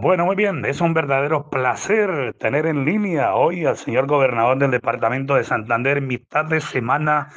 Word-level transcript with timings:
Bueno, 0.00 0.26
muy 0.26 0.36
bien, 0.36 0.64
es 0.64 0.80
un 0.80 0.94
verdadero 0.94 1.50
placer 1.50 2.32
tener 2.34 2.66
en 2.66 2.84
línea 2.84 3.34
hoy 3.34 3.66
al 3.66 3.76
señor 3.76 4.06
gobernador 4.06 4.56
del 4.58 4.70
departamento 4.70 5.34
de 5.34 5.42
Santander, 5.42 6.00
mitad 6.00 6.44
de 6.44 6.60
semana, 6.60 7.30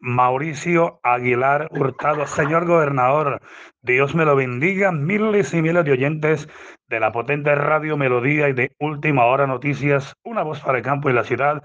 Mauricio 0.00 0.98
Aguilar 1.02 1.68
Hurtado. 1.70 2.26
Señor 2.26 2.64
gobernador, 2.64 3.42
Dios 3.82 4.14
me 4.14 4.24
lo 4.24 4.34
bendiga, 4.34 4.92
miles 4.92 5.52
y 5.52 5.60
miles 5.60 5.84
de 5.84 5.92
oyentes 5.92 6.48
de 6.88 7.00
la 7.00 7.12
potente 7.12 7.54
radio 7.54 7.98
Melodía 7.98 8.48
y 8.48 8.54
de 8.54 8.72
Última 8.80 9.26
Hora 9.26 9.46
Noticias, 9.46 10.14
una 10.24 10.42
voz 10.42 10.60
para 10.60 10.78
el 10.78 10.84
campo 10.84 11.10
y 11.10 11.12
la 11.12 11.24
ciudad. 11.24 11.62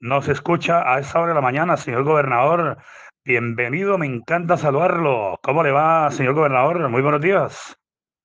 Nos 0.00 0.26
escucha 0.26 0.82
a 0.92 0.98
esa 0.98 1.20
hora 1.20 1.28
de 1.28 1.34
la 1.36 1.42
mañana, 1.42 1.76
señor 1.76 2.02
gobernador. 2.02 2.78
Bienvenido, 3.24 3.98
me 3.98 4.06
encanta 4.06 4.56
saludarlo. 4.56 5.38
¿Cómo 5.44 5.62
le 5.62 5.70
va, 5.70 6.10
señor 6.10 6.34
gobernador? 6.34 6.88
Muy 6.88 7.02
buenos 7.02 7.20
días. 7.20 7.78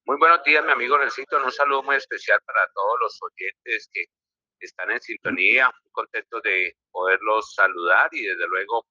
Muy 0.07 0.15
buenos 0.19 0.41
días, 0.45 0.63
mi 0.63 0.71
amigo 0.71 0.97
Nelson. 0.97 1.25
Un 1.43 1.51
saludo 1.51 1.83
muy 1.83 1.97
especial 1.97 2.39
para 2.45 2.61
todos 2.73 2.97
los 3.01 3.19
oyentes 3.21 3.89
que 3.91 4.05
están 4.61 4.89
en 4.89 5.01
sintonía. 5.01 5.65
Muy 5.65 5.91
contentos 5.91 6.41
de 6.43 6.77
poderlos 6.89 7.53
saludar 7.53 8.07
y 8.13 8.23
desde 8.23 8.47
luego 8.47 8.85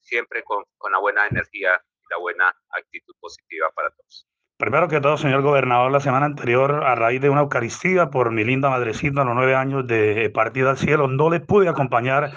siempre 0.00 0.42
con, 0.42 0.64
con 0.76 0.90
la 0.90 0.98
buena 0.98 1.24
energía 1.28 1.80
y 2.00 2.04
la 2.10 2.18
buena 2.18 2.52
actitud 2.70 3.14
positiva 3.20 3.70
para 3.76 3.90
todos. 3.90 4.26
Primero 4.56 4.88
que 4.88 5.00
todo, 5.00 5.16
señor 5.16 5.42
gobernador, 5.42 5.92
la 5.92 6.00
semana 6.00 6.26
anterior, 6.26 6.82
a 6.82 6.96
raíz 6.96 7.20
de 7.20 7.30
una 7.30 7.42
Eucaristía 7.42 8.10
por 8.10 8.32
mi 8.32 8.42
linda 8.42 8.68
madrecita 8.68 9.22
a 9.22 9.24
los 9.24 9.36
nueve 9.36 9.54
años 9.54 9.86
de 9.86 10.30
partida 10.30 10.70
al 10.70 10.78
cielo, 10.78 11.06
no 11.06 11.30
le 11.30 11.38
pude 11.38 11.68
acompañar 11.68 12.32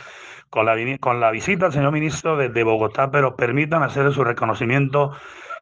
con 0.52 0.68
la, 0.68 0.76
con 1.00 1.20
la 1.20 1.32
visita 1.32 1.66
al 1.66 1.74
señor 1.74 1.94
ministro 1.94 2.38
desde 2.38 2.62
Bogotá, 2.62 3.10
pero 3.10 3.36
permítanme 3.36 3.88
hacer 3.88 4.14
su 4.14 4.24
reconocimiento 4.24 5.18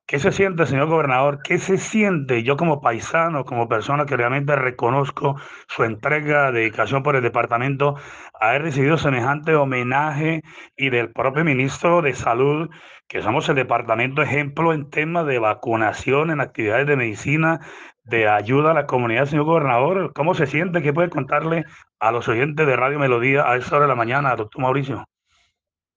¿Qué 0.09 0.19
se 0.19 0.31
siente, 0.31 0.65
señor 0.65 0.87
gobernador? 0.87 1.41
¿Qué 1.43 1.57
se 1.57 1.77
siente 1.77 2.41
yo 2.41 2.55
como 2.55 2.79
paisano, 2.79 3.43
como 3.43 3.67
persona 3.67 4.05
que 4.05 4.15
realmente 4.15 4.55
reconozco 4.55 5.35
su 5.67 5.83
entrega, 5.83 6.49
dedicación 6.53 7.03
por 7.03 7.17
el 7.17 7.21
departamento, 7.21 7.95
haber 8.39 8.61
recibido 8.61 8.97
semejante 8.97 9.53
homenaje 9.55 10.43
y 10.77 10.91
del 10.91 11.11
propio 11.11 11.43
ministro 11.43 12.01
de 12.01 12.13
Salud, 12.13 12.69
que 13.09 13.21
somos 13.21 13.49
el 13.49 13.55
departamento 13.55 14.21
ejemplo 14.21 14.71
en 14.71 14.89
temas 14.89 15.27
de 15.27 15.39
vacunación, 15.39 16.31
en 16.31 16.39
actividades 16.39 16.87
de 16.87 16.95
medicina, 16.95 17.59
de 18.05 18.29
ayuda 18.29 18.71
a 18.71 18.75
la 18.75 18.85
comunidad, 18.85 19.25
señor 19.25 19.43
gobernador? 19.43 20.13
¿Cómo 20.13 20.35
se 20.35 20.47
siente? 20.47 20.81
¿Qué 20.81 20.93
puede 20.93 21.09
contarle 21.09 21.65
a 21.99 22.13
los 22.13 22.29
oyentes 22.29 22.65
de 22.65 22.77
Radio 22.77 22.97
Melodía 22.97 23.43
a 23.45 23.57
esta 23.57 23.75
hora 23.75 23.87
de 23.87 23.89
la 23.89 23.95
mañana, 23.95 24.37
doctor 24.37 24.61
Mauricio? 24.61 25.03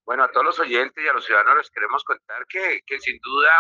Bueno, 0.05 0.25
a 0.25 0.33
todos 0.33 0.47
los 0.47 0.59
oyentes 0.59 1.05
y 1.05 1.07
a 1.07 1.13
los 1.13 1.25
ciudadanos 1.25 1.59
les 1.59 1.71
queremos 1.71 2.03
contar 2.03 2.45
que, 2.49 2.81
que 2.85 2.99
sin 2.99 3.17
duda 3.23 3.51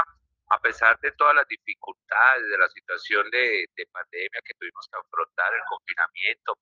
a 0.50 0.58
pesar 0.60 0.98
de 1.00 1.12
todas 1.12 1.34
las 1.34 1.46
dificultades 1.46 2.48
de 2.48 2.58
la 2.58 2.68
situación 2.68 3.30
de, 3.30 3.66
pandemia 3.92 4.40
que 4.44 4.54
tuvimos 4.58 4.88
que 4.90 4.98
afrontar, 4.98 5.54
el 5.54 5.62
confinamiento, 5.68 6.58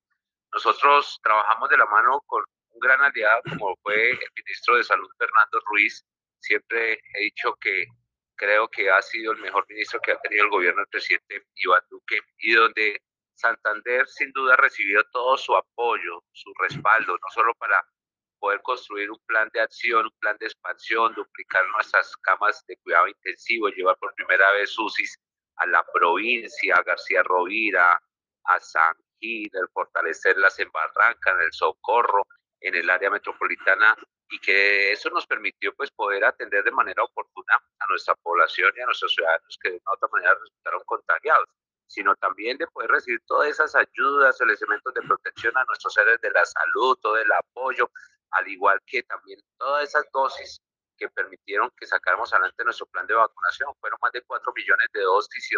nosotros 0.53 1.19
trabajamos 1.23 1.69
de 1.69 1.77
la 1.77 1.85
mano 1.85 2.21
con 2.25 2.43
un 2.71 2.79
gran 2.79 3.01
aliado 3.01 3.41
como 3.57 3.75
fue 3.81 4.11
el 4.11 4.31
ministro 4.35 4.77
de 4.77 4.83
Salud 4.83 5.09
Fernando 5.17 5.59
Ruiz. 5.65 6.05
Siempre 6.39 6.93
he 6.93 7.23
dicho 7.23 7.55
que 7.59 7.85
creo 8.35 8.67
que 8.69 8.89
ha 8.89 9.01
sido 9.01 9.33
el 9.33 9.39
mejor 9.39 9.65
ministro 9.67 9.99
que 9.99 10.11
ha 10.11 10.21
tenido 10.21 10.45
el 10.45 10.51
gobierno 10.51 10.81
del 10.81 10.87
presidente 10.87 11.43
Iván 11.55 11.83
Duque 11.89 12.19
y 12.37 12.53
donde 12.53 13.01
Santander 13.33 14.07
sin 14.07 14.31
duda 14.31 14.53
ha 14.53 14.57
recibido 14.57 15.03
todo 15.11 15.37
su 15.37 15.55
apoyo, 15.55 16.23
su 16.31 16.51
respaldo, 16.59 17.13
no 17.13 17.29
solo 17.33 17.53
para 17.55 17.81
poder 18.39 18.61
construir 18.61 19.11
un 19.11 19.19
plan 19.25 19.49
de 19.53 19.61
acción, 19.61 20.05
un 20.05 20.19
plan 20.19 20.37
de 20.39 20.47
expansión, 20.47 21.13
duplicar 21.13 21.63
nuestras 21.69 22.15
camas 22.17 22.63
de 22.67 22.77
cuidado 22.77 23.07
intensivo, 23.07 23.69
llevar 23.69 23.97
por 23.97 24.13
primera 24.15 24.51
vez 24.53 24.77
UCIs 24.77 25.17
a 25.57 25.65
la 25.67 25.85
provincia, 25.93 26.75
a 26.75 26.83
García 26.83 27.21
Rovira, 27.23 27.99
a 28.45 28.59
San 28.59 28.95
Gil, 29.19 29.49
el 29.53 29.67
fortalecerlas 29.73 30.57
en 30.59 30.71
Barranca, 30.71 31.31
en 31.31 31.41
el 31.41 31.51
Socorro, 31.51 32.25
en 32.61 32.75
el 32.75 32.89
área 32.89 33.09
metropolitana 33.09 33.95
y 34.29 34.39
que 34.39 34.91
eso 34.91 35.09
nos 35.09 35.25
permitió 35.25 35.73
pues 35.75 35.91
poder 35.91 36.23
atender 36.23 36.63
de 36.63 36.71
manera 36.71 37.03
oportuna 37.03 37.55
a 37.55 37.87
nuestra 37.89 38.15
población 38.15 38.71
y 38.75 38.81
a 38.81 38.85
nuestros 38.85 39.13
ciudadanos 39.13 39.57
que 39.61 39.71
de 39.71 39.81
otra 39.85 40.07
manera 40.11 40.35
resultaron 40.35 40.81
contagiados, 40.85 41.49
sino 41.87 42.15
también 42.15 42.57
de 42.57 42.67
poder 42.67 42.91
recibir 42.91 43.19
todas 43.25 43.49
esas 43.49 43.75
ayudas, 43.75 44.39
los 44.39 44.61
elementos 44.61 44.93
de 44.93 45.01
protección 45.01 45.57
a 45.57 45.65
nuestros 45.65 45.93
seres 45.93 46.21
de 46.21 46.29
la 46.31 46.45
salud, 46.45 46.97
todo 47.01 47.17
el 47.17 47.31
apoyo, 47.31 47.89
al 48.31 48.47
igual 48.47 48.79
que 48.85 49.03
también 49.03 49.39
todas 49.57 49.89
esas 49.89 50.05
dosis 50.11 50.61
que 50.97 51.09
permitieron 51.09 51.71
que 51.77 51.87
sacáramos 51.87 52.31
adelante 52.33 52.63
nuestro 52.63 52.85
plan 52.87 53.07
de 53.07 53.13
vacunación. 53.13 53.73
Fueron 53.79 53.97
más 54.01 54.11
de 54.11 54.21
4 54.21 54.53
millones 54.53 54.87
de 54.93 55.01
dosis 55.01 55.51
y 55.51 55.55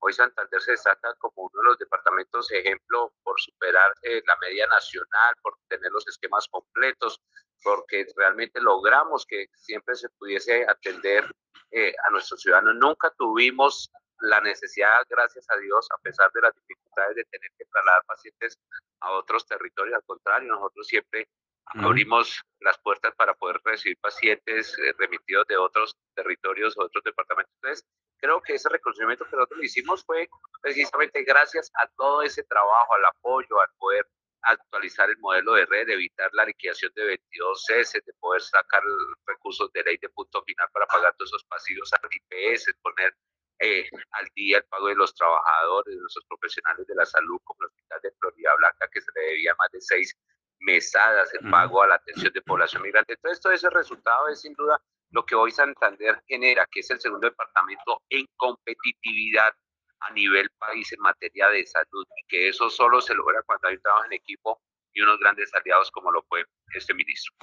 hoy 0.00 0.12
Santander 0.12 0.60
se 0.62 0.72
destaca 0.72 1.14
como 1.18 1.42
uno 1.42 1.62
de 1.62 1.68
los 1.68 1.78
departamentos 1.78 2.50
ejemplo 2.50 3.12
por 3.22 3.38
superar 3.38 3.92
eh, 4.02 4.22
la 4.26 4.36
media 4.40 4.66
nacional, 4.66 5.34
por 5.42 5.54
tener 5.68 5.92
los 5.92 6.08
esquemas 6.08 6.48
completos, 6.48 7.20
porque 7.62 8.06
realmente 8.16 8.60
logramos 8.60 9.26
que 9.26 9.46
siempre 9.54 9.94
se 9.94 10.08
pudiese 10.18 10.64
atender 10.66 11.30
eh, 11.70 11.92
a 12.06 12.10
nuestros 12.10 12.40
ciudadanos. 12.40 12.76
Nunca 12.76 13.12
tuvimos 13.18 13.92
la 14.20 14.40
necesidad, 14.40 15.04
gracias 15.08 15.46
a 15.50 15.56
Dios, 15.58 15.86
a 15.94 15.98
pesar 16.02 16.30
de 16.32 16.40
las 16.42 16.54
dificultades 16.54 17.16
de 17.16 17.24
tener 17.24 17.50
que 17.58 17.64
trasladar 17.66 18.04
pacientes 18.06 18.58
a 19.00 19.12
otros 19.12 19.46
territorios, 19.46 19.96
al 19.96 20.04
contrario, 20.04 20.52
nosotros 20.52 20.86
siempre 20.86 21.28
abrimos 21.74 22.42
las 22.60 22.78
puertas 22.78 23.14
para 23.16 23.34
poder 23.34 23.60
recibir 23.64 23.96
pacientes 24.00 24.76
eh, 24.78 24.92
remitidos 24.98 25.46
de 25.46 25.56
otros 25.56 25.96
territorios 26.14 26.76
otros 26.76 27.02
departamentos. 27.04 27.52
Entonces, 27.62 27.86
creo 28.18 28.40
que 28.42 28.54
ese 28.54 28.68
reconocimiento 28.68 29.24
que 29.24 29.36
nosotros 29.36 29.62
hicimos 29.62 30.04
fue 30.04 30.28
precisamente 30.60 31.22
gracias 31.24 31.70
a 31.82 31.88
todo 31.96 32.22
ese 32.22 32.42
trabajo, 32.44 32.94
al 32.94 33.04
apoyo, 33.04 33.60
al 33.60 33.68
poder 33.78 34.06
actualizar 34.42 35.08
el 35.10 35.18
modelo 35.18 35.54
de 35.54 35.66
red, 35.66 35.88
evitar 35.88 36.30
la 36.32 36.44
liquidación 36.44 36.92
de 36.94 37.04
22 37.04 37.64
C, 37.64 38.00
de 38.04 38.12
poder 38.20 38.40
sacar 38.40 38.82
recursos 39.26 39.70
de 39.72 39.82
ley 39.82 39.98
de 40.00 40.08
punto 40.10 40.42
final 40.44 40.68
para 40.72 40.86
pagar 40.86 41.14
todos 41.16 41.30
esos 41.30 41.44
pasivos 41.44 41.92
al 41.92 42.08
IPS, 42.10 42.74
poner 42.82 43.14
eh, 43.60 43.86
al 44.12 44.26
día 44.34 44.58
el 44.58 44.64
pago 44.64 44.88
de 44.88 44.94
los 44.94 45.14
trabajadores, 45.14 45.94
de 45.94 46.00
nuestros 46.00 46.24
profesionales 46.26 46.86
de 46.86 46.94
la 46.94 47.04
salud, 47.04 47.38
como 47.44 47.62
el 47.62 47.66
Hospital 47.66 48.00
de 48.02 48.12
Florida 48.12 48.54
Blanca, 48.56 48.88
que 48.90 49.00
se 49.02 49.10
le 49.14 49.20
debía 49.26 49.54
más 49.58 49.70
de 49.70 49.80
6 49.80 50.16
mesadas 50.60 51.32
en 51.34 51.50
pago 51.50 51.82
a 51.82 51.88
la 51.88 51.94
atención 51.96 52.32
de 52.32 52.42
población 52.42 52.82
migrante. 52.82 53.14
Entonces, 53.14 53.40
todo 53.40 53.52
ese 53.52 53.70
resultado 53.70 54.28
es 54.28 54.40
sin 54.40 54.54
duda 54.54 54.80
lo 55.10 55.24
que 55.24 55.34
hoy 55.34 55.50
Santander 55.50 56.22
genera, 56.28 56.66
que 56.70 56.80
es 56.80 56.90
el 56.90 57.00
segundo 57.00 57.28
departamento 57.28 58.02
en 58.10 58.26
competitividad 58.36 59.52
a 60.00 60.10
nivel 60.12 60.48
país 60.58 60.92
en 60.92 61.00
materia 61.00 61.48
de 61.48 61.66
salud 61.66 62.06
y 62.16 62.26
que 62.28 62.48
eso 62.48 62.70
solo 62.70 63.00
se 63.00 63.14
logra 63.14 63.42
cuando 63.42 63.68
hay 63.68 63.74
un 63.74 63.82
trabajo 63.82 64.06
en 64.06 64.12
equipo 64.14 64.62
y 64.92 65.02
unos 65.02 65.18
grandes 65.18 65.52
aliados 65.54 65.90
como 65.90 66.10
lo 66.10 66.22
fue 66.22 66.44
este 66.74 66.94
ministro. 66.94 67.34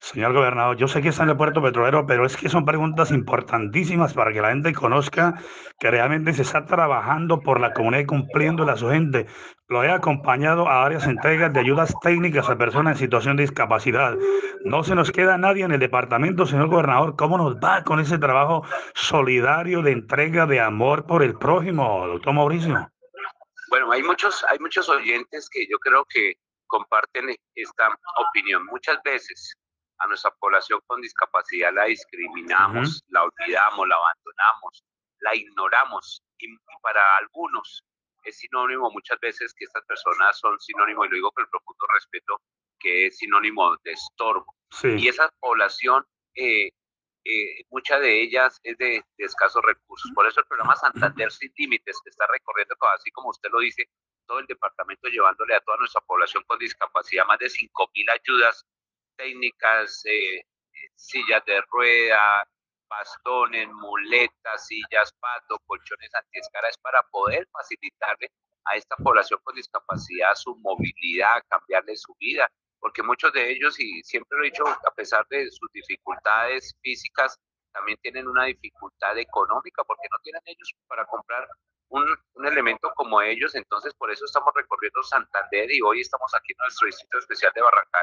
Señor 0.00 0.32
gobernador, 0.32 0.76
yo 0.76 0.88
sé 0.88 1.00
que 1.00 1.08
está 1.08 1.22
en 1.22 1.30
el 1.30 1.36
puerto 1.36 1.62
petrolero, 1.62 2.06
pero 2.06 2.26
es 2.26 2.36
que 2.36 2.48
son 2.48 2.64
preguntas 2.64 3.10
importantísimas 3.10 4.14
para 4.14 4.32
que 4.32 4.40
la 4.40 4.50
gente 4.50 4.72
conozca 4.72 5.40
que 5.78 5.90
realmente 5.90 6.32
se 6.32 6.42
está 6.42 6.66
trabajando 6.66 7.40
por 7.40 7.60
la 7.60 7.72
comunidad 7.72 8.02
y 8.02 8.06
cumpliendo 8.06 8.64
a 8.64 8.76
su 8.76 8.88
gente. 8.90 9.26
Lo 9.68 9.82
he 9.82 9.90
acompañado 9.90 10.68
a 10.68 10.82
varias 10.82 11.06
entregas 11.06 11.52
de 11.52 11.60
ayudas 11.60 11.94
técnicas 12.02 12.48
a 12.50 12.58
personas 12.58 12.92
en 12.92 12.98
situación 12.98 13.36
de 13.36 13.44
discapacidad. 13.44 14.14
No 14.64 14.84
se 14.84 14.94
nos 14.94 15.10
queda 15.10 15.38
nadie 15.38 15.64
en 15.64 15.72
el 15.72 15.80
departamento, 15.80 16.46
señor 16.46 16.68
gobernador. 16.68 17.16
¿Cómo 17.16 17.38
nos 17.38 17.56
va 17.56 17.82
con 17.82 17.98
ese 17.98 18.18
trabajo 18.18 18.66
solidario 18.94 19.82
de 19.82 19.92
entrega 19.92 20.46
de 20.46 20.60
amor 20.60 21.06
por 21.06 21.22
el 21.22 21.34
prójimo, 21.38 22.06
doctor 22.06 22.34
Mauricio? 22.34 22.90
Bueno, 23.70 23.90
hay 23.90 24.02
muchos, 24.02 24.44
hay 24.48 24.58
muchos 24.58 24.88
oyentes 24.88 25.48
que 25.50 25.66
yo 25.68 25.78
creo 25.78 26.04
que 26.04 26.34
comparten 26.66 27.34
esta 27.54 27.96
opinión. 28.28 28.64
Muchas 28.66 28.98
veces 29.02 29.54
a 29.98 30.06
nuestra 30.06 30.30
población 30.32 30.80
con 30.86 31.00
discapacidad 31.00 31.72
la 31.72 31.84
discriminamos, 31.84 33.02
la 33.08 33.22
olvidamos, 33.24 33.88
la 33.88 33.96
abandonamos, 33.96 34.84
la 35.20 35.34
ignoramos 35.34 36.22
y, 36.38 36.56
para 36.82 37.16
algunos 37.16 37.84
es 38.24 38.38
sinónimo 38.38 38.90
muchas 38.90 39.18
veces 39.20 39.52
que 39.54 39.64
estas 39.64 39.84
personas 39.84 40.38
son 40.38 40.58
sinónimo, 40.58 41.04
y 41.04 41.08
lo 41.08 41.14
digo 41.14 41.30
con 41.32 41.44
el 41.44 41.50
profundo 41.50 41.86
respeto, 41.92 42.40
que 42.80 43.06
es 43.06 43.18
sinónimo 43.18 43.76
de 43.84 43.92
estorbo. 43.92 44.46
Y 44.82 45.08
esa 45.08 45.30
población, 45.40 46.04
eh, 46.34 46.70
eh, 47.24 47.64
mucha 47.70 47.98
de 47.98 48.22
ellas 48.22 48.58
es 48.62 48.76
de, 48.78 49.04
de, 49.18 49.24
escasos 49.24 49.62
recursos. 49.62 50.10
Por 50.14 50.26
eso 50.26 50.40
el 50.40 50.46
programa 50.46 50.74
Santander 50.76 51.30
Sin 51.30 51.52
Límites, 51.56 52.00
que 52.02 52.10
está 52.10 52.26
recorriendo, 52.32 52.74
así 52.94 53.10
como 53.10 53.28
usted 53.28 53.50
lo 53.52 53.60
dice, 53.60 53.84
todo 54.26 54.38
el 54.40 54.46
departamento 54.46 55.08
llevándole 55.08 55.54
a 55.54 55.60
toda 55.60 55.78
nuestra 55.78 56.00
población 56.02 56.42
con 56.46 56.58
discapacidad 56.58 57.26
más 57.26 57.38
de 57.38 57.46
5.000 57.46 58.12
ayudas 58.12 58.64
técnicas, 59.16 60.02
eh, 60.06 60.42
sillas 60.94 61.44
de 61.46 61.60
rueda, 61.70 62.44
bastones, 62.88 63.68
muletas, 63.68 64.66
sillas, 64.66 65.12
pato, 65.20 65.58
colchones 65.66 66.14
antiescaras 66.14 66.76
para 66.78 67.02
poder 67.10 67.46
facilitarle 67.52 68.30
a 68.66 68.76
esta 68.76 68.96
población 68.96 69.40
con 69.42 69.54
discapacidad 69.54 70.34
su 70.34 70.56
movilidad, 70.56 71.42
cambiarle 71.48 71.96
su 71.96 72.14
vida, 72.18 72.48
porque 72.80 73.02
muchos 73.02 73.32
de 73.32 73.50
ellos, 73.50 73.78
y 73.78 74.02
siempre 74.02 74.38
lo 74.38 74.44
he 74.44 74.50
dicho, 74.50 74.64
a 74.66 74.94
pesar 74.94 75.26
de 75.28 75.50
sus 75.50 75.70
dificultades 75.72 76.74
físicas, 76.82 77.38
también 77.72 77.98
tienen 78.02 78.28
una 78.28 78.44
dificultad 78.44 79.18
económica 79.18 79.82
porque 79.84 80.08
no 80.10 80.18
tienen 80.22 80.42
ellos 80.46 80.72
para 80.86 81.04
comprar 81.06 81.48
un, 81.88 82.04
un 82.34 82.46
elemento 82.46 82.92
como 82.96 83.20
ellos, 83.22 83.54
entonces 83.54 83.94
por 83.94 84.10
eso 84.10 84.24
estamos 84.24 84.52
recorriendo 84.54 85.02
Santander 85.02 85.70
y 85.70 85.80
hoy 85.82 86.00
estamos 86.00 86.32
aquí 86.34 86.52
en 86.52 86.58
nuestro 86.58 86.86
distrito 86.86 87.18
especial 87.18 87.52
de 87.54 87.62
Barranca 87.62 87.98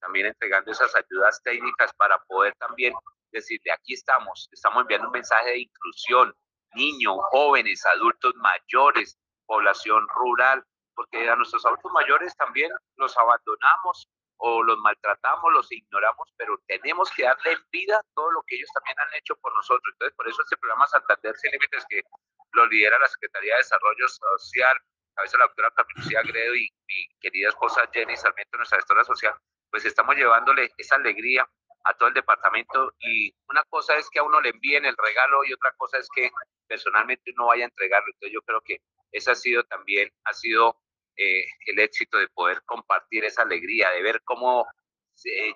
también 0.00 0.26
entregando 0.26 0.70
esas 0.70 0.94
ayudas 0.94 1.42
técnicas 1.42 1.92
para 1.94 2.18
poder 2.28 2.54
también 2.58 2.94
decirle, 3.32 3.72
aquí 3.72 3.94
estamos, 3.94 4.48
estamos 4.52 4.82
enviando 4.82 5.08
un 5.08 5.12
mensaje 5.12 5.50
de 5.50 5.58
inclusión, 5.60 6.34
niños, 6.74 7.16
jóvenes, 7.30 7.84
adultos 7.86 8.34
mayores, 8.36 9.18
población 9.46 10.06
rural, 10.14 10.62
porque 10.94 11.28
a 11.28 11.36
nuestros 11.36 11.64
adultos 11.66 11.90
mayores 11.92 12.34
también 12.36 12.70
los 12.96 13.16
abandonamos 13.18 14.08
o 14.38 14.62
los 14.62 14.78
maltratamos, 14.78 15.52
los 15.52 15.72
ignoramos, 15.72 16.32
pero 16.36 16.58
tenemos 16.66 17.10
que 17.10 17.24
darle 17.24 17.56
vida 17.70 18.00
todo 18.14 18.30
lo 18.32 18.42
que 18.46 18.56
ellos 18.56 18.70
también 18.74 18.96
han 19.00 19.18
hecho 19.18 19.34
por 19.36 19.54
nosotros. 19.54 19.92
Entonces, 19.94 20.14
por 20.16 20.28
eso 20.28 20.42
este 20.42 20.56
programa 20.58 20.86
Santander 20.86 21.34
Sin 21.36 21.52
Límites, 21.52 21.84
que 21.88 22.02
lo 22.56 22.66
lidera 22.66 22.98
la 22.98 23.08
Secretaría 23.08 23.52
de 23.52 23.58
Desarrollo 23.58 24.08
Social, 24.08 24.76
a 25.16 25.22
veces 25.22 25.38
la 25.38 25.46
doctora 25.46 25.72
Camila 25.76 26.22
Gredo 26.22 26.54
y 26.54 26.68
mi 26.88 27.08
querida 27.20 27.48
esposa 27.48 27.88
Jenny 27.92 28.16
Sarmiento, 28.16 28.56
nuestra 28.56 28.78
gestora 28.78 29.04
social, 29.04 29.34
pues 29.70 29.84
estamos 29.84 30.16
llevándole 30.16 30.70
esa 30.76 30.96
alegría 30.96 31.48
a 31.84 31.94
todo 31.94 32.08
el 32.08 32.14
departamento 32.14 32.92
y 32.98 33.32
una 33.48 33.62
cosa 33.70 33.96
es 33.96 34.08
que 34.10 34.18
a 34.18 34.24
uno 34.24 34.40
le 34.40 34.50
envíen 34.50 34.84
el 34.84 34.96
regalo 34.96 35.44
y 35.44 35.52
otra 35.52 35.72
cosa 35.76 35.98
es 35.98 36.08
que 36.14 36.30
personalmente 36.66 37.32
uno 37.36 37.46
vaya 37.46 37.64
a 37.64 37.68
entregarlo. 37.68 38.08
Entonces 38.08 38.34
yo 38.34 38.42
creo 38.42 38.60
que 38.62 38.80
ese 39.12 39.30
ha 39.30 39.34
sido 39.34 39.62
también, 39.64 40.10
ha 40.24 40.32
sido 40.32 40.80
eh, 41.16 41.44
el 41.66 41.78
éxito 41.78 42.18
de 42.18 42.28
poder 42.28 42.62
compartir 42.64 43.24
esa 43.24 43.42
alegría, 43.42 43.90
de 43.90 44.02
ver 44.02 44.20
cómo 44.24 44.66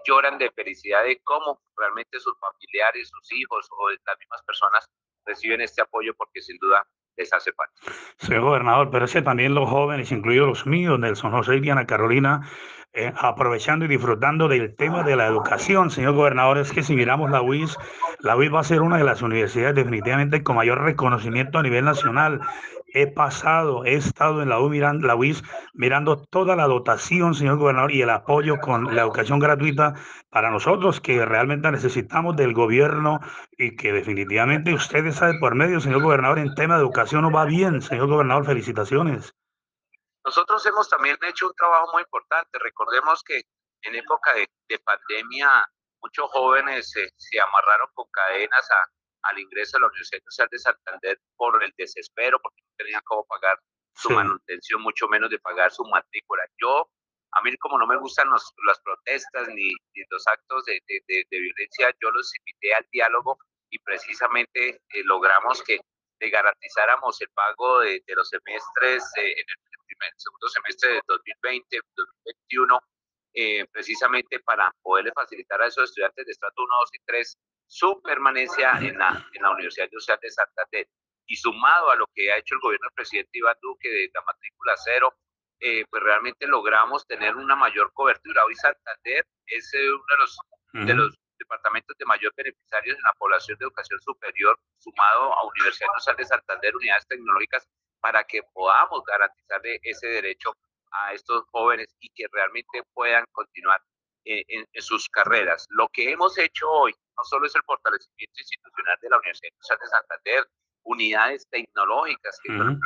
lloran 0.07 0.39
de 0.39 0.51
felicidad, 0.53 1.05
de 1.05 1.21
cómo 1.23 1.61
realmente 1.77 2.19
sus 2.19 2.39
familiares, 2.39 3.09
sus 3.09 3.33
hijos 3.33 3.69
o 3.71 3.91
las 3.91 4.19
mismas 4.19 4.43
personas 4.45 4.89
reciben 5.25 5.61
este 5.61 5.83
apoyo 5.83 6.15
porque 6.17 6.41
sin 6.41 6.59
duda 6.59 6.87
les 7.17 7.33
hace 7.33 7.53
falta. 7.53 7.75
Señor 8.19 8.43
gobernador, 8.43 8.91
pero 8.91 9.05
ese 9.05 9.23
también 9.23 9.55
los 9.55 9.69
jóvenes, 9.69 10.11
incluidos 10.13 10.49
los 10.49 10.67
míos, 10.67 10.99
Nelson 10.99 11.33
José 11.33 11.57
y 11.57 11.61
Diana 11.61 11.87
Carolina, 11.87 12.49
eh, 12.93 13.13
aprovechando 13.17 13.85
y 13.85 13.89
disfrutando 13.89 14.49
del 14.49 14.75
tema 14.75 15.03
de 15.03 15.17
la 15.17 15.27
educación, 15.27 15.91
señor 15.91 16.15
gobernador, 16.15 16.59
es 16.59 16.73
que 16.73 16.83
si 16.83 16.95
miramos 16.95 17.31
la 17.31 17.43
UIS, 17.43 17.77
la 18.21 18.37
UIS 18.37 18.53
va 18.53 18.61
a 18.61 18.65
ser 18.65 18.83
una 18.83 18.99
de 18.99 19.05
las 19.05 19.23
universidades 19.23 19.77
definitivamente 19.77 20.43
con 20.43 20.57
mayor 20.57 20.83
reconocimiento 20.83 21.59
a 21.59 21.63
nivel 21.63 21.85
nacional 21.85 22.41
he 22.93 23.07
pasado, 23.07 23.85
he 23.85 23.95
estado 23.95 24.43
en 24.43 24.49
la, 24.49 24.59
mirando, 24.61 25.07
la 25.07 25.17
UIS 25.17 25.43
mirando 25.75 26.17
toda 26.17 26.57
la 26.57 26.67
dotación, 26.67 27.35
señor 27.35 27.59
gobernador, 27.59 27.93
y 27.93 28.03
el 28.03 28.11
apoyo 28.11 28.59
con 28.61 28.95
la 28.95 29.03
educación 29.03 29.39
gratuita 29.39 29.95
para 30.31 30.51
nosotros 30.51 31.01
que 31.01 31.25
realmente 31.25 31.71
necesitamos 31.71 32.37
del 32.37 32.53
gobierno 32.53 33.21
y 33.57 33.77
que 33.77 33.93
definitivamente 33.93 34.75
ustedes 34.75 35.17
saben 35.17 35.41
por 35.41 35.55
medio, 35.55 35.81
señor 35.81 36.03
gobernador, 36.03 36.39
en 36.39 36.55
tema 36.55 36.77
de 36.77 36.83
educación 36.83 37.23
no 37.23 37.31
va 37.31 37.45
bien, 37.45 37.83
señor 37.83 38.09
gobernador, 38.09 38.45
felicitaciones. 38.47 39.35
Nosotros 40.25 40.65
hemos 40.67 40.89
también 40.89 41.17
hecho 41.23 41.47
un 41.47 41.55
trabajo 41.55 41.93
muy 41.93 42.03
importante. 42.03 42.59
Recordemos 42.59 43.23
que 43.23 43.43
en 43.83 43.95
época 43.95 44.35
de, 44.35 44.49
pandemia 44.85 45.65
muchos 46.03 46.31
jóvenes 46.31 46.91
se 46.91 47.41
amarraron 47.41 47.89
con 47.95 48.07
cadenas 48.13 48.71
a, 48.71 48.87
al 49.23 49.39
ingreso 49.39 49.77
a 49.77 49.81
la 49.81 49.87
Universidad 49.89 50.23
Social 50.25 50.49
de 50.51 50.59
Santander 50.59 51.21
por 51.37 51.63
el 51.63 51.73
desespero, 51.77 52.39
porque 52.41 52.63
no 52.63 52.75
tenían 52.77 53.03
cómo 53.05 53.25
pagar 53.27 53.59
su 53.95 54.11
manutención, 54.11 54.81
mucho 54.83 55.09
menos 55.09 55.31
de 55.31 55.39
pagar 55.39 55.71
su 55.71 55.85
matrícula. 55.85 56.43
Yo, 56.59 56.89
a 57.33 57.43
mí 57.43 57.57
como 57.59 57.79
no 57.79 57.87
me 57.87 57.99
gustan 57.99 58.29
las 58.31 58.81
protestas 58.83 59.49
ni, 59.49 59.71
los 60.09 60.27
actos 60.27 60.65
de, 60.65 60.81
violencia, 61.31 61.95
yo 62.01 62.11
los 62.11 62.33
invité 62.37 62.75
al 62.75 62.87
diálogo 62.91 63.39
y 63.71 63.79
precisamente 63.81 64.81
eh, 64.89 65.05
logramos 65.05 65.63
que 65.63 65.81
le 66.21 66.31
garantizáramos 66.31 67.21
el 67.21 67.29
pago 67.31 67.81
de, 67.81 68.03
los 68.09 68.29
semestres 68.29 69.05
eh, 69.17 69.33
en 69.33 69.45
el 69.49 69.70
primer, 70.01 70.15
segundo 70.17 70.49
semestre 70.49 70.95
de 70.95 71.01
2020, 71.07 71.81
2021, 71.97 72.81
eh, 73.35 73.67
precisamente 73.71 74.41
para 74.41 74.73
poderle 74.83 75.13
facilitar 75.13 75.61
a 75.63 75.67
esos 75.67 75.85
estudiantes 75.85 76.27
de 76.27 76.33
estrato 76.33 76.63
1, 76.63 76.69
2 76.81 76.91
y 76.93 76.99
3 77.07 77.39
su 77.67 78.03
permanencia 78.03 78.73
en 78.81 78.99
la, 78.99 79.29
en 79.33 79.43
la 79.43 79.51
Universidad 79.51 79.89
Social 79.91 80.19
de 80.21 80.31
Santander. 80.31 80.89
Y 81.27 81.37
sumado 81.37 81.91
a 81.91 81.97
lo 81.97 82.07
que 82.13 82.33
ha 82.33 82.39
hecho 82.39 82.57
el 82.57 82.61
gobierno 82.61 82.87
del 82.89 82.95
presidente 82.95 83.39
Iván 83.39 83.57
Duque 83.63 83.89
de 83.89 84.11
la 84.13 84.23
matrícula 84.23 84.75
cero, 84.85 85.15
eh, 85.61 85.85
pues 85.89 86.03
realmente 86.03 86.47
logramos 86.49 87.07
tener 87.07 87.37
una 87.37 87.55
mayor 87.55 87.93
cobertura. 87.93 88.45
Hoy 88.45 88.57
Santander 88.57 89.25
es 89.47 89.73
eh, 89.75 89.89
uno 89.89 90.05
de 90.09 90.17
los, 90.19 90.39
de 90.87 90.95
los 90.95 91.15
departamentos 91.39 91.97
de 91.97 92.05
mayor 92.07 92.33
beneficiarios 92.37 92.97
en 92.97 93.03
la 93.03 93.15
población 93.17 93.57
de 93.59 93.65
educación 93.65 94.01
superior, 94.01 94.59
sumado 94.79 95.33
a 95.35 95.47
Universidad 95.47 95.89
Nacional 95.95 96.17
de 96.17 96.25
Santander, 96.25 96.77
unidades 96.77 97.07
tecnológicas, 97.07 97.69
para 98.01 98.25
que 98.25 98.43
podamos 98.53 99.03
garantizarle 99.05 99.79
ese 99.83 100.07
derecho 100.07 100.55
a 100.93 101.13
estos 101.13 101.45
jóvenes 101.51 101.95
y 102.01 102.09
que 102.11 102.27
realmente 102.33 102.83
puedan 102.95 103.25
continuar 103.33 103.81
eh, 104.25 104.45
en, 104.49 104.67
sus 104.83 105.09
carreras. 105.09 105.67
Lo 105.71 105.89
que 105.89 106.11
hemos 106.11 106.37
hecho 106.39 106.69
hoy 106.71 106.93
no 107.17 107.25
solo 107.25 107.47
es 107.47 107.55
el 107.55 107.63
fortalecimiento 107.63 108.35
institucional 108.39 108.99
de 109.01 109.09
la 109.11 109.19
Universidad 109.19 109.51
de 109.81 109.87
Santander, 109.87 110.47
unidades 110.85 111.47
tecnológicas 111.51 112.39
que 112.43 112.57
con, 112.57 112.69
el, 112.69 112.79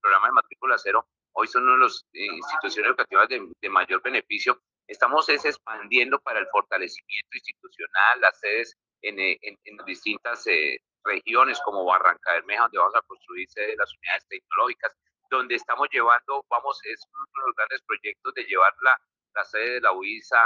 programa 0.00 0.28
de 0.28 0.32
matrícula 0.32 0.78
cero 0.78 1.06
hoy 1.32 1.46
son 1.46 1.64
una 1.64 1.74
de 1.74 1.78
las 1.80 2.04
eh, 2.12 2.26
instituciones 2.26 2.88
educativas 2.88 3.28
de, 3.28 3.68
mayor 3.70 4.02
beneficio. 4.02 4.60
Estamos 4.86 5.28
es 5.28 5.44
expandiendo 5.44 6.18
para 6.20 6.40
el 6.40 6.46
fortalecimiento 6.48 7.30
institucional, 7.32 8.20
las 8.20 8.38
sedes 8.38 8.76
en, 9.02 9.18
eh, 9.18 9.38
distintas 9.86 10.44
regiones 11.04 11.60
como 11.64 11.84
Barranca 11.84 12.32
Bermeja, 12.32 12.62
donde 12.62 12.78
vamos 12.78 12.94
a 12.94 13.02
construir 13.02 13.48
de 13.54 13.76
las 13.76 13.92
unidades 13.96 14.26
tecnológicas, 14.28 14.96
donde 15.30 15.54
estamos 15.54 15.88
llevando, 15.92 16.44
vamos, 16.50 16.80
es 16.84 17.00
uno 17.12 17.24
de 17.34 17.48
los 17.48 17.56
grandes 17.56 17.82
proyectos 17.82 18.34
de 18.34 18.44
llevar 18.44 18.72
la, 18.82 18.96
la 19.34 19.44
sede 19.44 19.74
de 19.74 19.80
la 19.80 19.92
UISA 19.92 20.40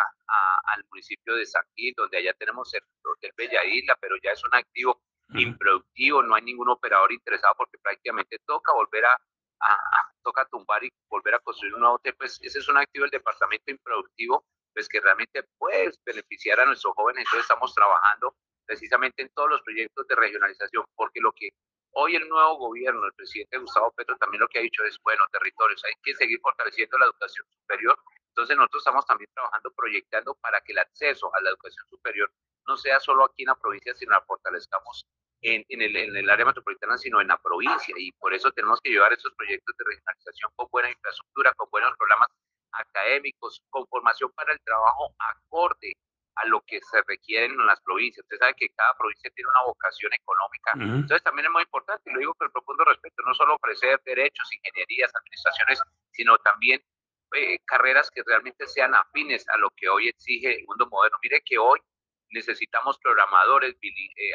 al 0.74 0.84
municipio 0.90 1.34
de 1.36 1.46
San 1.46 1.64
Gil, 1.74 1.94
donde 1.96 2.18
allá 2.18 2.34
tenemos 2.34 2.72
el 2.74 2.82
Hotel 3.04 3.32
Bella 3.36 3.64
Isla, 3.64 3.96
pero 4.00 4.16
ya 4.22 4.32
es 4.32 4.44
un 4.44 4.54
activo 4.54 5.00
improductivo, 5.30 6.22
no 6.22 6.34
hay 6.34 6.42
ningún 6.42 6.68
operador 6.68 7.10
interesado 7.12 7.54
porque 7.56 7.78
prácticamente 7.78 8.38
toca 8.46 8.72
volver 8.72 9.04
a, 9.06 9.16
toca 10.22 10.46
tumbar 10.46 10.84
y 10.84 10.90
volver 11.08 11.34
a 11.34 11.40
construir 11.40 11.74
un 11.74 11.80
nuevo 11.80 11.96
hotel, 11.96 12.14
pues 12.16 12.38
ese 12.42 12.58
es 12.58 12.68
un 12.68 12.76
activo 12.76 13.04
del 13.04 13.10
departamento 13.10 13.70
improductivo, 13.70 14.44
pues 14.74 14.88
que 14.88 15.00
realmente 15.00 15.42
puede 15.58 15.90
beneficiar 16.04 16.60
a 16.60 16.66
nuestros 16.66 16.94
jóvenes, 16.94 17.24
entonces 17.24 17.44
estamos 17.44 17.74
trabajando 17.74 18.36
precisamente 18.66 19.22
en 19.22 19.28
todos 19.34 19.50
los 19.50 19.62
proyectos 19.62 20.06
de 20.06 20.14
regionalización, 20.16 20.84
porque 20.94 21.20
lo 21.20 21.32
que 21.32 21.50
hoy 21.92 22.16
el 22.16 22.28
nuevo 22.28 22.56
gobierno, 22.56 23.04
el 23.06 23.12
presidente 23.14 23.58
Gustavo 23.58 23.92
Petro 23.92 24.16
también 24.16 24.40
lo 24.40 24.48
que 24.48 24.58
ha 24.58 24.62
dicho 24.62 24.82
es, 24.84 24.98
bueno, 25.02 25.24
territorios, 25.32 25.82
hay 25.84 25.92
que 26.02 26.14
seguir 26.14 26.40
fortaleciendo 26.40 26.98
la 26.98 27.06
educación 27.06 27.46
superior, 27.50 27.98
entonces 28.28 28.56
nosotros 28.56 28.80
estamos 28.80 29.06
también 29.06 29.30
trabajando, 29.32 29.72
proyectando 29.76 30.34
para 30.40 30.60
que 30.60 30.72
el 30.72 30.78
acceso 30.80 31.30
a 31.34 31.40
la 31.40 31.50
educación 31.50 31.86
superior 31.88 32.30
no 32.66 32.76
sea 32.76 32.98
solo 32.98 33.24
aquí 33.24 33.42
en 33.42 33.48
la 33.48 33.54
provincia, 33.54 33.94
sino 33.94 34.10
la 34.10 34.22
fortalezcamos 34.22 35.06
en, 35.40 35.64
en, 35.68 35.82
el, 35.82 35.96
en 35.96 36.16
el 36.16 36.28
área 36.28 36.46
metropolitana, 36.46 36.98
sino 36.98 37.20
en 37.20 37.28
la 37.28 37.38
provincia. 37.38 37.94
Y 37.96 38.10
por 38.12 38.34
eso 38.34 38.50
tenemos 38.50 38.80
que 38.80 38.90
llevar 38.90 39.12
esos 39.12 39.32
proyectos 39.34 39.76
de 39.76 39.84
regionalización 39.84 40.50
con 40.56 40.66
buena 40.72 40.90
infraestructura, 40.90 41.52
con 41.56 41.68
buenos 41.70 41.96
programas 41.96 42.28
académicos, 42.72 43.62
con 43.70 43.86
formación 43.86 44.32
para 44.32 44.52
el 44.52 44.60
trabajo 44.64 45.14
acorde 45.18 45.92
a 46.36 46.46
lo 46.48 46.60
que 46.66 46.80
se 46.80 47.02
requieren 47.06 47.52
en 47.52 47.66
las 47.66 47.80
provincias. 47.82 48.24
Usted 48.24 48.38
sabe 48.38 48.54
que 48.56 48.68
cada 48.70 48.94
provincia 48.98 49.30
tiene 49.34 49.48
una 49.50 49.66
vocación 49.66 50.12
económica. 50.12 50.72
Entonces 50.74 51.22
también 51.22 51.46
es 51.46 51.52
muy 51.52 51.62
importante, 51.62 52.10
y 52.10 52.12
lo 52.12 52.20
digo 52.20 52.34
con 52.34 52.50
profundo 52.50 52.84
respeto, 52.84 53.22
no 53.24 53.34
solo 53.34 53.54
ofrecer 53.54 54.00
derechos, 54.04 54.52
ingenierías, 54.52 55.12
administraciones, 55.14 55.80
sino 56.10 56.36
también 56.38 56.82
eh, 57.34 57.58
carreras 57.66 58.10
que 58.10 58.22
realmente 58.26 58.66
sean 58.66 58.94
afines 58.94 59.48
a 59.48 59.56
lo 59.58 59.70
que 59.76 59.88
hoy 59.88 60.08
exige 60.08 60.58
el 60.58 60.66
mundo 60.66 60.86
moderno. 60.90 61.18
Mire 61.22 61.42
que 61.44 61.58
hoy 61.58 61.80
necesitamos 62.30 62.98
programadores, 62.98 63.76
eh, 63.80 64.32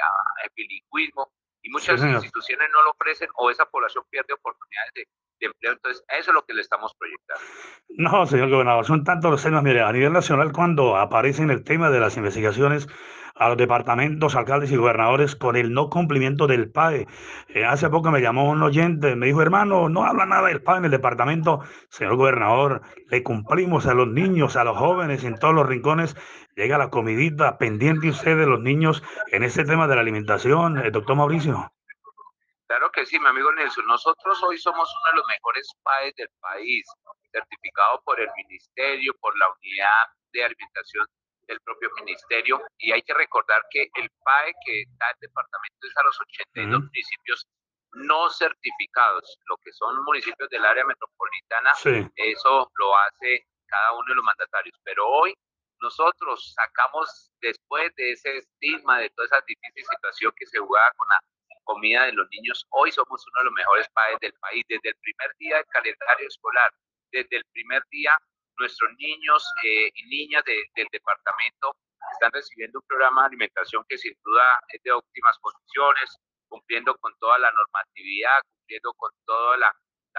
bilingüismo, 0.55 1.31
y 1.61 1.69
muchas 1.69 2.01
instituciones 2.01 2.69
no 2.71 2.83
lo 2.83 2.91
ofrecen 2.91 3.29
o 3.35 3.49
esa 3.49 3.65
población 3.65 4.03
pierde 4.09 4.33
oportunidades 4.33 4.93
de, 4.93 5.07
empleo. 5.45 5.73
Entonces, 5.73 6.03
eso 6.19 6.31
es 6.31 6.33
lo 6.33 6.43
que 6.43 6.53
le 6.53 6.61
estamos 6.61 6.95
proyectando. 6.95 7.43
No, 7.89 8.25
señor 8.25 8.49
gobernador, 8.49 8.85
son 8.85 9.03
tantos 9.03 9.31
los 9.31 9.43
temas. 9.43 9.63
Mire, 9.63 9.81
a 9.81 9.91
nivel 9.91 10.13
nacional, 10.13 10.51
cuando 10.51 10.97
aparece 10.97 11.43
en 11.43 11.51
el 11.51 11.63
tema 11.63 11.89
de 11.89 11.99
las 11.99 12.17
investigaciones 12.17 12.87
a 13.39 13.47
los 13.47 13.57
departamentos, 13.57 14.35
alcaldes 14.35 14.71
y 14.71 14.75
gobernadores 14.75 15.35
con 15.35 15.55
el 15.55 15.71
no 15.73 15.89
cumplimiento 15.89 16.45
del 16.45 16.69
PAE. 16.69 17.07
Eh, 17.47 17.65
hace 17.65 17.89
poco 17.89 18.11
me 18.11 18.21
llamó 18.21 18.49
un 18.49 18.61
oyente, 18.61 19.15
me 19.15 19.27
dijo, 19.27 19.41
hermano, 19.41 19.87
no 19.87 20.03
habla 20.03 20.25
nada 20.25 20.49
del 20.49 20.61
PAE 20.61 20.79
en 20.79 20.85
el 20.85 20.91
departamento. 20.91 21.61
Señor 21.89 22.17
gobernador, 22.17 22.81
le 23.07 23.23
cumplimos 23.23 23.87
a 23.87 23.93
los 23.93 24.09
niños, 24.09 24.57
a 24.57 24.65
los 24.65 24.77
jóvenes 24.77 25.23
en 25.23 25.39
todos 25.39 25.55
los 25.55 25.67
rincones. 25.67 26.17
Llega 26.55 26.77
la 26.77 26.89
comidita 26.89 27.57
pendiente 27.57 28.09
usted 28.09 28.37
de 28.37 28.45
los 28.45 28.59
niños 28.59 29.01
en 29.31 29.43
ese 29.43 29.63
tema 29.63 29.87
de 29.87 29.95
la 29.95 30.01
alimentación, 30.01 30.77
eh, 30.77 30.91
doctor 30.91 31.15
Mauricio. 31.15 31.71
Claro 32.69 32.91
que 32.91 33.03
sí, 33.03 33.19
mi 33.19 33.25
amigo 33.25 33.51
Nelson. 33.51 33.83
Nosotros 33.87 34.43
hoy 34.43 34.59
somos 34.59 34.87
uno 34.93 35.11
de 35.11 35.17
los 35.17 35.27
mejores 35.27 35.67
PAEs 35.81 36.13
del 36.13 36.29
país, 36.39 36.85
certificado 37.31 37.99
por 38.05 38.19
el 38.19 38.29
Ministerio, 38.37 39.11
por 39.19 39.35
la 39.39 39.47
Unidad 39.49 40.05
de 40.31 40.43
Alimentación 40.45 41.07
del 41.47 41.59
propio 41.61 41.89
ministerio. 41.95 42.61
Y 42.77 42.91
hay 42.91 43.01
que 43.01 43.15
recordar 43.15 43.63
que 43.71 43.89
el 43.95 44.07
PAE 44.23 44.53
que 44.63 44.83
da 44.99 45.09
el 45.09 45.17
departamento 45.19 45.87
es 45.87 45.97
a 45.97 46.03
los 46.03 46.21
82 46.21 46.81
municipios 46.81 47.47
no 47.93 48.29
certificados, 48.29 49.39
lo 49.47 49.57
que 49.57 49.73
son 49.73 50.03
municipios 50.03 50.47
del 50.49 50.63
área 50.63 50.85
metropolitana, 50.85 51.73
eso 52.15 52.69
lo 52.75 52.95
hace 52.99 53.47
cada 53.65 53.93
uno 53.93 54.05
de 54.09 54.15
los 54.15 54.23
mandatarios. 54.23 54.77
Pero 54.83 55.07
hoy 55.07 55.33
nosotros 55.81 56.53
sacamos 56.53 57.31
después 57.41 57.91
de 57.95 58.11
ese 58.11 58.37
estigma, 58.37 58.99
de 58.99 59.09
toda 59.09 59.25
esa 59.25 59.41
difícil 59.47 59.85
situación 59.89 60.31
que 60.35 60.45
se 60.45 60.59
jugaba 60.59 60.91
con 60.95 61.07
la 61.07 61.19
comida 61.69 62.05
de 62.05 62.13
los 62.13 62.27
niños, 62.31 62.65
hoy 62.71 62.91
somos 62.91 63.23
uno 63.27 63.39
de 63.41 63.45
los 63.45 63.53
mejores 63.53 63.87
padres 63.93 64.17
del 64.21 64.33
país. 64.41 64.65
Desde 64.67 64.89
el 64.89 64.95
primer 65.05 65.29
día 65.37 65.57
del 65.57 65.65
calendario 65.67 66.27
escolar, 66.27 66.71
desde 67.11 67.37
el 67.37 67.45
primer 67.53 67.83
día, 67.91 68.17
nuestros 68.57 68.89
niños 68.97 69.45
eh, 69.63 69.91
y 69.93 70.03
niñas 70.09 70.43
del 70.45 70.87
departamento 70.91 71.77
están 72.13 72.31
recibiendo 72.31 72.79
un 72.79 72.87
programa 72.87 73.21
de 73.21 73.27
alimentación 73.27 73.85
que 73.87 73.97
sin 73.99 74.13
duda 74.23 74.45
es 74.69 74.81
de 74.81 74.91
óptimas 74.91 75.37
condiciones, 75.39 76.17
cumpliendo 76.49 76.95
con 76.97 77.13
toda 77.19 77.37
la 77.37 77.51
normatividad, 77.51 78.41
cumpliendo 78.49 78.93
con 78.95 79.11
toda 79.25 79.57
la, 79.57 79.75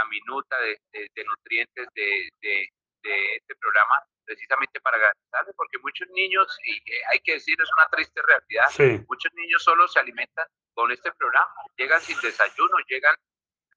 minuta 0.09 0.57
de, 0.61 1.25
nutrientes 1.27 1.87
de, 1.95 2.69
este 3.03 3.55
programa, 3.61 3.97
precisamente 4.31 4.81
para 4.81 4.97
garantizarle, 4.97 5.53
porque 5.57 5.79
muchos 5.79 6.07
niños, 6.11 6.47
y 6.65 6.77
eh, 6.77 7.03
hay 7.11 7.19
que 7.19 7.33
decir, 7.33 7.61
es 7.61 7.69
una 7.77 7.89
triste 7.89 8.23
realidad, 8.23 9.03
muchos 9.09 9.33
niños 9.35 9.61
solo 9.61 9.89
se 9.89 9.99
alimentan 9.99 10.47
con 10.73 10.93
este 10.93 11.11
programa, 11.13 11.53
llegan 11.77 12.01
sin 12.01 12.17
desayuno, 12.21 12.79
llegan 12.87 13.17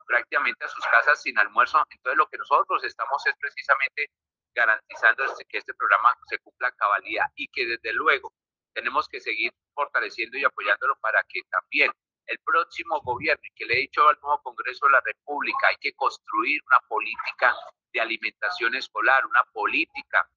prácticamente 0.05 0.63
a 0.63 0.67
sus 0.67 0.85
casas 0.85 1.19
sin 1.23 1.39
almuerzo, 1.39 1.83
entonces 1.89 2.17
lo 2.17 2.27
que 2.27 2.37
nosotros 2.37 2.83
estamos 2.83 3.25
es 3.25 3.33
precisamente 3.39 4.11
garantizando 4.53 5.23
que 5.49 5.57
este 5.57 5.73
programa 5.73 6.13
se 6.29 6.37
cumpla 6.37 6.67
a 6.67 6.71
cabalidad 6.73 7.25
y 7.35 7.47
que 7.47 7.65
desde 7.65 7.91
luego 7.93 8.31
tenemos 8.73 9.07
que 9.09 9.19
seguir 9.19 9.51
fortaleciendo 9.73 10.37
y 10.37 10.43
apoyándolo 10.43 10.95
para 11.01 11.23
que 11.27 11.41
también 11.49 11.91
el 12.27 12.37
próximo 12.45 13.01
gobierno, 13.01 13.41
y 13.43 13.53
que 13.55 13.65
le 13.65 13.73
he 13.73 13.81
dicho 13.81 14.07
al 14.07 14.19
nuevo 14.21 14.39
Congreso 14.43 14.85
de 14.85 14.91
la 14.91 15.01
República, 15.03 15.67
hay 15.69 15.77
que 15.81 15.93
construir 15.93 16.61
una 16.67 16.79
política 16.87 17.55
de 17.91 18.01
alimentación 18.01 18.75
escolar, 18.75 19.25
una 19.25 19.43
política 19.51 20.29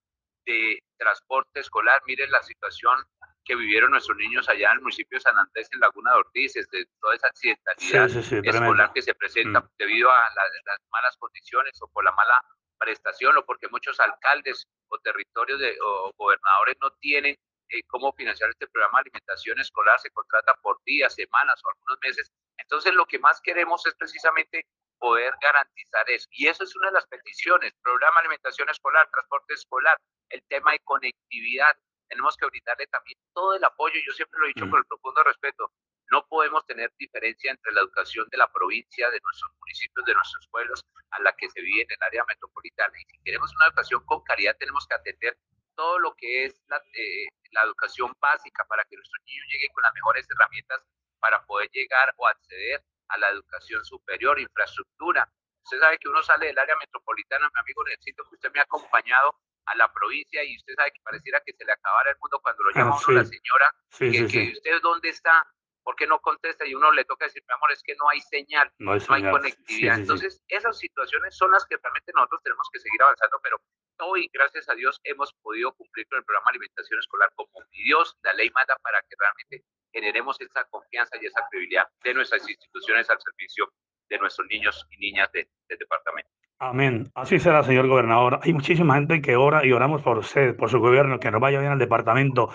de 0.46 0.78
transporte 0.96 1.60
escolar. 1.60 2.00
Miren 2.06 2.30
la 2.30 2.42
situación 2.42 2.98
que 3.44 3.54
vivieron 3.54 3.90
nuestros 3.90 4.16
niños 4.16 4.48
allá 4.48 4.70
en 4.70 4.76
el 4.76 4.82
municipio 4.82 5.16
de 5.16 5.20
San 5.22 5.38
Andrés, 5.38 5.68
en 5.72 5.80
Laguna 5.80 6.12
de 6.12 6.18
Ortiz, 6.18 6.54
de 6.54 6.86
toda 7.00 7.14
esa 7.14 7.28
accidentalidad 7.28 8.10
escolar 8.44 8.92
que 8.92 9.02
se 9.02 9.14
presenta 9.14 9.60
mm. 9.60 9.68
debido 9.78 10.10
a 10.10 10.22
las 10.34 10.78
malas 10.90 11.16
condiciones 11.18 11.78
o 11.80 11.88
por 11.88 12.04
la 12.04 12.12
mala 12.12 12.42
prestación 12.78 13.36
o 13.36 13.44
porque 13.44 13.68
muchos 13.68 13.98
alcaldes 14.00 14.66
o 14.88 14.98
territorios 14.98 15.60
de, 15.60 15.76
o 15.82 16.12
gobernadores 16.16 16.76
no 16.80 16.90
tienen 17.00 17.36
eh, 17.68 17.82
cómo 17.88 18.12
financiar 18.12 18.50
este 18.50 18.68
programa 18.68 18.98
de 18.98 19.08
alimentación 19.08 19.58
escolar, 19.60 19.98
se 19.98 20.10
contrata 20.10 20.54
por 20.62 20.78
días, 20.84 21.14
semanas 21.14 21.60
o 21.64 21.70
algunos 21.70 21.98
meses. 22.02 22.30
Entonces 22.58 22.94
lo 22.94 23.06
que 23.06 23.18
más 23.18 23.40
queremos 23.40 23.84
es 23.86 23.94
precisamente 23.94 24.66
poder 24.98 25.34
garantizar 25.40 26.08
eso. 26.10 26.26
Y 26.30 26.46
eso 26.48 26.64
es 26.64 26.74
una 26.76 26.88
de 26.88 26.94
las 26.94 27.06
peticiones, 27.06 27.72
programa 27.82 28.16
de 28.16 28.20
alimentación 28.20 28.68
escolar, 28.70 29.08
transporte 29.10 29.54
escolar, 29.54 29.98
el 30.30 30.42
tema 30.49 30.73
de 30.73 30.80
conectividad. 30.80 31.76
Tenemos 32.09 32.37
que 32.37 32.47
brindarle 32.47 32.87
también 32.87 33.18
todo 33.33 33.54
el 33.54 33.64
apoyo, 33.64 33.99
yo 34.06 34.12
siempre 34.12 34.38
lo 34.38 34.47
he 34.47 34.49
dicho 34.49 34.66
mm. 34.66 34.71
con 34.71 34.78
el 34.78 34.87
profundo 34.87 35.23
respeto, 35.25 35.73
no 36.11 36.25
podemos 36.28 36.64
tener 36.66 36.92
diferencia 36.99 37.50
entre 37.50 37.73
la 37.73 37.80
educación 37.80 38.26
de 38.30 38.38
la 38.38 38.50
provincia, 38.52 39.11
de 39.11 39.21
nuestros 39.21 39.50
municipios, 39.59 40.06
de 40.06 40.14
nuestros 40.14 40.47
pueblos, 40.49 40.85
a 41.11 41.21
la 41.21 41.35
que 41.35 41.50
se 41.50 41.61
vive 41.61 41.83
en 41.83 41.90
el 41.90 42.02
área 42.02 42.25
metropolitana. 42.28 42.95
Y 43.00 43.04
si 43.11 43.18
queremos 43.25 43.52
una 43.56 43.66
educación 43.66 44.04
con 44.06 44.23
calidad, 44.23 44.56
tenemos 44.56 44.87
que 44.87 44.95
atender 44.95 45.37
todo 45.75 45.99
lo 45.99 46.14
que 46.14 46.45
es 46.45 46.62
la, 46.68 46.76
eh, 46.76 47.26
la 47.50 47.62
educación 47.62 48.12
básica 48.21 48.64
para 48.68 48.85
que 48.85 48.97
nuestros 48.97 49.23
niños 49.26 49.47
lleguen 49.50 49.73
con 49.73 49.83
las 49.83 49.95
mejores 49.95 50.26
herramientas 50.30 50.80
para 51.18 51.45
poder 51.45 51.68
llegar 51.73 52.14
o 52.16 52.26
acceder 52.26 52.85
a 53.09 53.18
la 53.18 53.28
educación 53.30 53.85
superior, 53.85 54.38
infraestructura. 54.40 55.28
Usted 55.64 55.80
sabe 55.80 55.99
que 55.99 56.09
uno 56.09 56.23
sale 56.23 56.47
del 56.47 56.59
área 56.59 56.76
metropolitana, 56.76 57.50
mi 57.52 57.61
amigo 57.61 57.85
necesito 57.85 58.23
que 58.25 58.35
usted 58.37 58.52
me 58.52 58.61
ha 58.61 58.62
acompañado 58.62 59.40
a 59.66 59.76
la 59.76 59.92
provincia 59.92 60.44
y 60.44 60.56
usted 60.56 60.75
sabe 60.75 60.92
que 60.92 61.00
pareciera 61.02 61.42
que 61.44 61.52
se 61.52 61.64
le 61.64 61.73
acabara 61.73 62.11
el 62.11 62.16
mundo 62.20 62.40
cuando 62.40 62.62
lo 62.64 62.70
llama 62.70 62.96
ah, 62.96 63.00
uno 63.06 63.18
la 63.18 63.25
señora, 63.25 63.75
que, 63.99 64.52
usted 64.52 64.80
dónde 64.82 65.08
está, 65.08 65.46
¿por 65.82 65.96
qué 65.96 66.06
no 66.06 66.20
contesta? 66.20 66.66
Y 66.66 66.75
uno 66.75 66.90
le 66.92 67.04
toca 67.04 67.26
decir, 67.26 67.42
mi 67.46 67.54
amor, 67.54 67.73
es 67.73 67.82
que 67.82 67.94
no 67.96 68.08
hay 68.08 68.20
señal, 68.20 68.73
no 68.78 68.92
hay, 68.92 69.00
no 69.08 69.14
hay 69.14 69.30
conectividad. 69.30 69.99
Entonces, 69.99 70.42
esas 70.49 70.78
situaciones 70.78 71.37
son 71.37 71.50
las 71.50 71.66
que 71.66 71.76
realmente 71.76 72.12
nosotros 72.14 72.42
tenemos 72.42 72.68
que 72.73 72.80
seguir 72.80 73.02
avanzando, 73.02 73.38
pero 73.42 73.61
hoy, 74.00 74.28
gracias 74.32 74.68
a 74.68 74.75
Dios, 74.75 75.00
hemos 75.04 75.32
podido 75.42 75.73
cumplir 75.75 76.06
con 76.08 76.18
el 76.18 76.25
programa 76.25 76.46
de 76.46 76.58
alimentación 76.58 76.99
escolar 76.99 77.30
como 77.35 77.62
Dios, 77.73 78.16
la 78.23 78.32
ley 78.35 78.50
manda 78.50 78.76
para 78.82 79.00
que 79.02 79.16
realmente 79.18 79.64
generemos 79.92 80.40
esa 80.40 80.64
confianza 80.64 81.16
y 81.20 81.26
esa 81.26 81.46
credibilidad 81.50 81.88
de 82.04 82.14
nuestras 82.14 82.49
instituciones 82.49 83.08
al 83.08 83.18
servicio 83.20 83.73
de 84.08 84.18
nuestros 84.18 84.46
niños 84.49 84.87
y 84.90 84.99
niñas 84.99 85.30
del 85.32 85.49
departamento. 85.68 86.30
Amén. 86.58 87.10
Así 87.14 87.38
será, 87.38 87.62
señor 87.62 87.86
gobernador. 87.86 88.40
Hay 88.42 88.52
muchísima 88.54 88.94
gente 88.94 89.20
que 89.20 89.36
ora 89.36 89.66
y 89.66 89.72
oramos 89.72 90.00
por 90.02 90.18
usted, 90.18 90.56
por 90.56 90.70
su 90.70 90.78
gobierno, 90.80 91.20
que 91.20 91.30
nos 91.30 91.40
vaya 91.40 91.60
bien 91.60 91.72
al 91.72 91.78
departamento. 91.78 92.48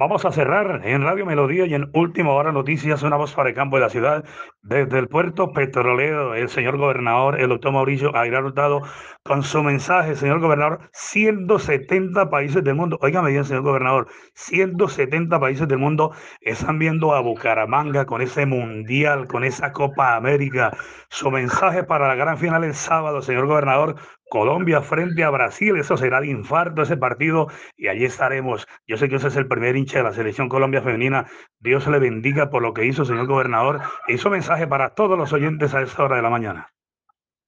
Vamos 0.00 0.24
a 0.24 0.30
cerrar 0.30 0.82
en 0.84 1.02
Radio 1.02 1.26
Melodía 1.26 1.66
y 1.66 1.74
en 1.74 1.90
Última 1.92 2.30
Hora 2.30 2.52
Noticias, 2.52 3.02
una 3.02 3.16
voz 3.16 3.34
para 3.34 3.48
el 3.48 3.56
campo 3.56 3.78
de 3.78 3.82
la 3.82 3.88
ciudad, 3.88 4.24
desde 4.62 4.96
el 4.96 5.08
puerto 5.08 5.50
petrolero, 5.52 6.36
el 6.36 6.48
señor 6.48 6.78
gobernador, 6.78 7.40
el 7.40 7.48
doctor 7.48 7.72
Mauricio 7.72 8.14
Aguilar 8.14 8.44
Hurtado, 8.44 8.82
con 9.24 9.42
su 9.42 9.60
mensaje, 9.64 10.14
señor 10.14 10.38
gobernador, 10.38 10.88
170 10.92 12.30
países 12.30 12.62
del 12.62 12.76
mundo, 12.76 12.96
óigame 13.02 13.32
bien, 13.32 13.44
señor 13.44 13.64
gobernador, 13.64 14.06
170 14.34 15.40
países 15.40 15.66
del 15.66 15.78
mundo 15.78 16.12
están 16.42 16.78
viendo 16.78 17.12
a 17.12 17.20
Bucaramanga 17.20 18.06
con 18.06 18.22
ese 18.22 18.46
mundial, 18.46 19.26
con 19.26 19.42
esa 19.42 19.72
Copa 19.72 20.14
América. 20.14 20.76
Su 21.08 21.32
mensaje 21.32 21.82
para 21.82 22.06
la 22.06 22.14
gran 22.14 22.38
final 22.38 22.62
el 22.62 22.74
sábado, 22.74 23.20
señor 23.20 23.48
gobernador, 23.48 23.96
Colombia 24.28 24.82
frente 24.82 25.24
a 25.24 25.30
Brasil, 25.30 25.76
eso 25.76 25.96
será 25.96 26.20
de 26.20 26.28
infarto 26.28 26.82
ese 26.82 26.96
partido 26.96 27.48
y 27.76 27.88
allí 27.88 28.04
estaremos. 28.04 28.66
Yo 28.86 28.96
sé 28.96 29.08
que 29.08 29.16
ese 29.16 29.28
es 29.28 29.36
el 29.36 29.48
primer 29.48 29.76
hincha 29.76 29.98
de 29.98 30.04
la 30.04 30.12
selección 30.12 30.48
Colombia 30.48 30.82
femenina. 30.82 31.26
Dios 31.58 31.86
le 31.86 31.98
bendiga 31.98 32.50
por 32.50 32.62
lo 32.62 32.74
que 32.74 32.84
hizo, 32.84 33.04
señor 33.04 33.26
gobernador. 33.26 33.80
Hizo 34.06 34.30
mensaje 34.30 34.66
para 34.66 34.94
todos 34.94 35.18
los 35.18 35.32
oyentes 35.32 35.74
a 35.74 35.82
esta 35.82 36.04
hora 36.04 36.16
de 36.16 36.22
la 36.22 36.30
mañana. 36.30 36.72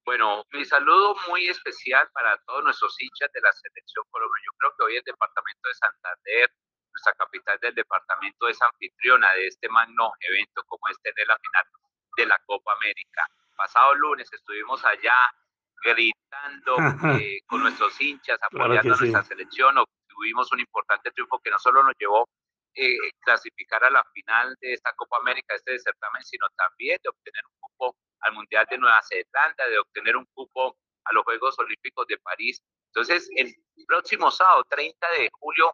Bueno, 0.04 0.44
mi 0.52 0.64
saludo 0.64 1.14
muy 1.28 1.46
especial 1.48 2.08
para 2.12 2.36
todos 2.46 2.64
nuestros 2.64 2.96
hinchas 3.00 3.30
de 3.32 3.40
la 3.42 3.52
selección 3.52 4.04
Colombia. 4.10 4.42
Yo 4.46 4.52
creo 4.58 4.72
que 4.76 4.84
hoy 4.84 4.96
el 4.96 5.04
departamento 5.04 5.68
de 5.68 5.74
Santander, 5.74 6.50
nuestra 6.90 7.12
capital 7.12 7.58
del 7.60 7.74
departamento, 7.74 8.48
es 8.48 8.60
anfitriona 8.62 9.32
de 9.34 9.46
este 9.46 9.68
magno 9.68 10.12
evento 10.20 10.64
como 10.66 10.88
este 10.88 11.12
de 11.14 11.26
la 11.26 11.36
final 11.38 11.64
de 12.16 12.26
la 12.26 12.38
Copa 12.46 12.72
América. 12.72 13.26
Pasado 13.56 13.94
lunes 13.94 14.28
estuvimos 14.32 14.84
allá 14.84 15.14
gritando 15.82 16.76
eh, 17.22 17.40
con 17.46 17.62
nuestros 17.62 18.00
hinchas, 18.00 18.38
apoyando 18.42 18.94
a 18.94 18.96
nuestra 18.96 19.22
selección. 19.24 19.76
Obtuvimos 19.78 20.50
un 20.52 20.60
importante 20.60 21.10
triunfo 21.10 21.38
que 21.38 21.50
no 21.50 21.58
solo 21.58 21.82
nos 21.82 21.94
llevó 21.98 22.28
eh, 22.74 22.96
clasificar 23.20 23.82
a 23.84 23.90
la 23.90 24.04
final 24.12 24.56
de 24.60 24.74
esta 24.74 24.92
Copa 24.94 25.16
América, 25.18 25.54
este 25.54 25.78
certamen, 25.78 26.22
sino 26.22 26.46
también 26.56 26.98
de 27.02 27.08
obtener 27.08 27.42
un 27.46 27.60
cupo 27.60 27.96
al 28.20 28.32
Mundial 28.34 28.66
de 28.70 28.78
Nueva 28.78 29.00
Zelanda, 29.02 29.68
de 29.68 29.78
obtener 29.78 30.16
un 30.16 30.26
cupo 30.32 30.76
a 31.04 31.12
los 31.12 31.24
Juegos 31.24 31.58
Olímpicos 31.58 32.06
de 32.06 32.18
París. 32.18 32.62
Entonces, 32.94 33.28
el 33.36 33.52
próximo 33.86 34.30
sábado, 34.30 34.64
30 34.68 35.10
de 35.18 35.28
julio, 35.32 35.72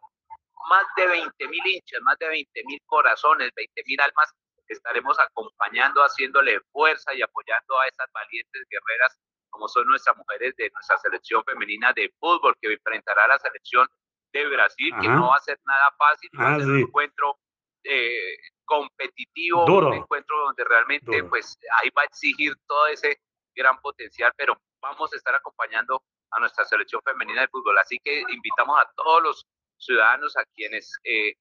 más 0.69 0.85
de 0.95 1.07
20 1.07 1.47
mil 1.47 1.67
hinchas, 1.67 2.01
más 2.01 2.17
de 2.17 2.29
20 2.29 2.63
mil 2.65 2.79
corazones, 2.85 3.51
20 3.55 3.83
mil 3.85 4.01
almas, 4.01 4.33
estaremos 4.67 5.17
acompañando, 5.19 6.01
haciéndole 6.01 6.59
fuerza 6.71 7.13
y 7.13 7.21
apoyando 7.21 7.79
a 7.79 7.87
esas 7.87 8.11
valientes 8.11 8.63
guerreras 8.69 9.17
como 9.49 9.67
son 9.67 9.87
nuestras 9.87 10.15
mujeres 10.17 10.55
de 10.55 10.69
nuestra 10.71 10.97
selección 10.97 11.43
femenina 11.43 11.93
de 11.93 12.11
fútbol, 12.19 12.55
que 12.61 12.73
enfrentará 12.73 13.25
a 13.25 13.27
la 13.29 13.39
selección 13.39 13.87
de 14.33 14.47
Brasil, 14.47 14.93
que 15.01 15.07
no 15.07 15.29
va 15.29 15.35
a 15.35 15.41
ser 15.41 15.57
nada 15.65 15.91
fácil, 15.97 16.29
va 16.39 16.49
a 16.49 16.55
ah, 16.55 16.59
ser 16.59 16.67
un 16.67 16.79
encuentro 16.79 17.37
eh, 17.83 18.37
competitivo, 18.65 19.65
un 19.65 19.93
encuentro 19.93 20.37
donde 20.45 20.63
realmente 20.65 21.23
pues 21.23 21.57
ahí 21.81 21.89
va 21.97 22.01
a 22.01 22.05
exigir 22.05 22.53
todo 22.67 22.87
ese 22.87 23.19
gran 23.55 23.79
potencial, 23.79 24.31
pero 24.35 24.59
vamos 24.81 25.11
a 25.13 25.15
estar 25.15 25.33
acompañando 25.33 26.03
a 26.31 26.39
nuestra 26.39 26.65
selección 26.65 27.01
femenina 27.03 27.41
de 27.41 27.47
fútbol. 27.47 27.77
Así 27.77 27.97
que 28.03 28.23
invitamos 28.29 28.79
a 28.79 28.91
todos 28.95 29.23
los 29.23 29.47
ciudadanos, 29.77 30.35
a 30.37 30.43
quienes 30.53 30.91
eh, 31.03 31.33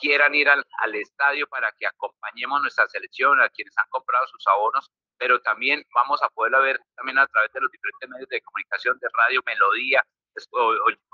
quieran 0.00 0.34
ir 0.34 0.48
al, 0.48 0.64
al, 0.80 0.94
estadio 0.94 1.46
para 1.48 1.72
que 1.78 1.86
acompañemos 1.86 2.60
nuestra 2.62 2.88
selección, 2.88 3.40
a 3.40 3.48
quienes 3.50 3.76
han 3.76 3.88
comprado 3.90 4.26
sus 4.28 4.46
abonos, 4.46 4.90
pero 5.18 5.40
también 5.40 5.84
vamos 5.94 6.22
a 6.22 6.28
poderla 6.30 6.60
ver 6.60 6.80
también 6.96 7.18
a 7.18 7.26
través 7.26 7.52
de 7.52 7.60
los 7.60 7.70
diferentes 7.70 8.08
medios 8.08 8.28
de 8.28 8.40
comunicación, 8.40 8.98
de 9.00 9.08
radio, 9.12 9.42
melodía, 9.44 10.02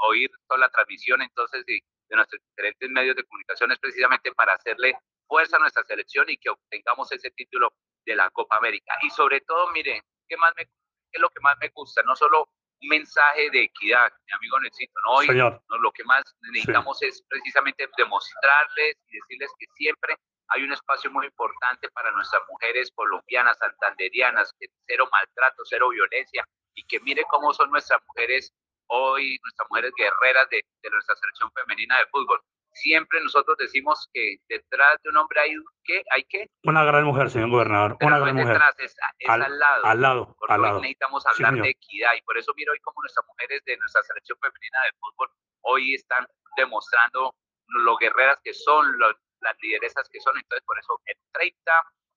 oír 0.08 0.30
toda 0.46 0.60
la 0.60 0.68
transmisión 0.68 1.22
entonces 1.22 1.64
de, 1.66 1.80
nuestros 2.10 2.40
diferentes 2.50 2.90
medios 2.90 3.16
de 3.16 3.24
comunicación 3.24 3.72
es 3.72 3.78
precisamente 3.78 4.30
para 4.34 4.52
hacerle 4.52 4.96
fuerza 5.26 5.56
a 5.56 5.58
nuestra 5.58 5.82
selección 5.82 6.26
y 6.28 6.36
que 6.36 6.50
obtengamos 6.50 7.10
ese 7.10 7.30
título 7.32 7.72
de 8.06 8.14
la 8.14 8.30
Copa 8.30 8.58
América. 8.58 8.94
Y 9.02 9.10
sobre 9.10 9.40
todo, 9.40 9.72
miren, 9.72 10.00
¿qué, 10.28 10.36
más 10.36 10.52
me, 10.56 10.64
qué 10.66 10.70
es 11.10 11.20
lo 11.20 11.28
que 11.30 11.40
más 11.40 11.56
me 11.60 11.70
gusta? 11.70 12.02
No 12.04 12.14
solo 12.14 12.48
un 12.84 12.88
mensaje 12.88 13.50
de 13.50 13.62
equidad, 13.64 14.12
mi 14.26 14.32
amigo 14.34 14.60
Necesito, 14.60 15.00
¿no? 15.06 15.16
Hoy 15.16 15.28
no, 15.28 15.60
lo 15.78 15.90
que 15.92 16.04
más 16.04 16.22
necesitamos 16.52 17.02
es 17.02 17.22
precisamente 17.28 17.88
demostrarles 17.96 18.96
y 19.08 19.16
decirles 19.16 19.50
que 19.58 19.66
siempre 19.74 20.16
hay 20.48 20.62
un 20.62 20.72
espacio 20.72 21.10
muy 21.10 21.26
importante 21.26 21.88
para 21.90 22.10
nuestras 22.12 22.42
mujeres 22.48 22.90
colombianas, 22.94 23.56
santanderianas, 23.58 24.52
cero 24.86 25.08
maltrato, 25.10 25.62
cero 25.64 25.88
violencia, 25.88 26.44
y 26.74 26.84
que 26.84 27.00
mire 27.00 27.24
cómo 27.28 27.52
son 27.54 27.70
nuestras 27.70 28.00
mujeres 28.08 28.52
hoy, 28.88 29.38
nuestras 29.42 29.68
mujeres 29.70 29.92
guerreras 29.96 30.48
de, 30.50 30.62
de 30.82 30.90
nuestra 30.90 31.16
selección 31.16 31.50
femenina 31.52 31.98
de 31.98 32.06
fútbol 32.06 32.40
siempre 32.74 33.20
nosotros 33.22 33.56
decimos 33.58 34.08
que 34.12 34.36
detrás 34.48 35.00
de 35.02 35.10
un 35.10 35.16
hombre 35.16 35.40
hay 35.40 35.54
que 35.84 36.02
hay 36.10 36.24
que 36.24 36.48
una 36.64 36.84
gran 36.84 37.04
mujer 37.04 37.30
señor 37.30 37.50
gobernador 37.50 37.96
una 38.00 38.18
gran 38.18 38.34
mujer. 38.34 38.54
detrás, 38.54 38.74
es, 38.78 38.96
al, 39.28 39.58
lado. 39.58 39.84
al 39.86 40.00
lado 40.00 40.36
porque 40.38 40.54
al 40.54 40.60
hoy 40.60 40.66
lado. 40.66 40.80
necesitamos 40.80 41.24
hablar 41.26 41.54
de 41.54 41.70
equidad 41.70 42.14
y 42.18 42.22
por 42.22 42.36
eso 42.36 42.52
miro 42.56 42.72
hoy 42.72 42.80
como 42.80 43.00
nuestras 43.02 43.26
mujeres 43.26 43.62
de 43.64 43.76
nuestra 43.78 44.02
selección 44.02 44.38
femenina 44.40 44.78
de 44.84 44.98
fútbol 44.98 45.28
hoy 45.62 45.94
están 45.94 46.26
demostrando 46.56 47.34
lo 47.66 47.96
guerreras 47.96 48.38
que 48.42 48.52
son 48.52 48.86
las 48.98 49.56
lideresas 49.60 50.08
que 50.10 50.20
son. 50.20 50.36
Entonces 50.36 50.64
por 50.66 50.78
eso 50.78 51.00
el 51.06 51.16
30 51.32 51.72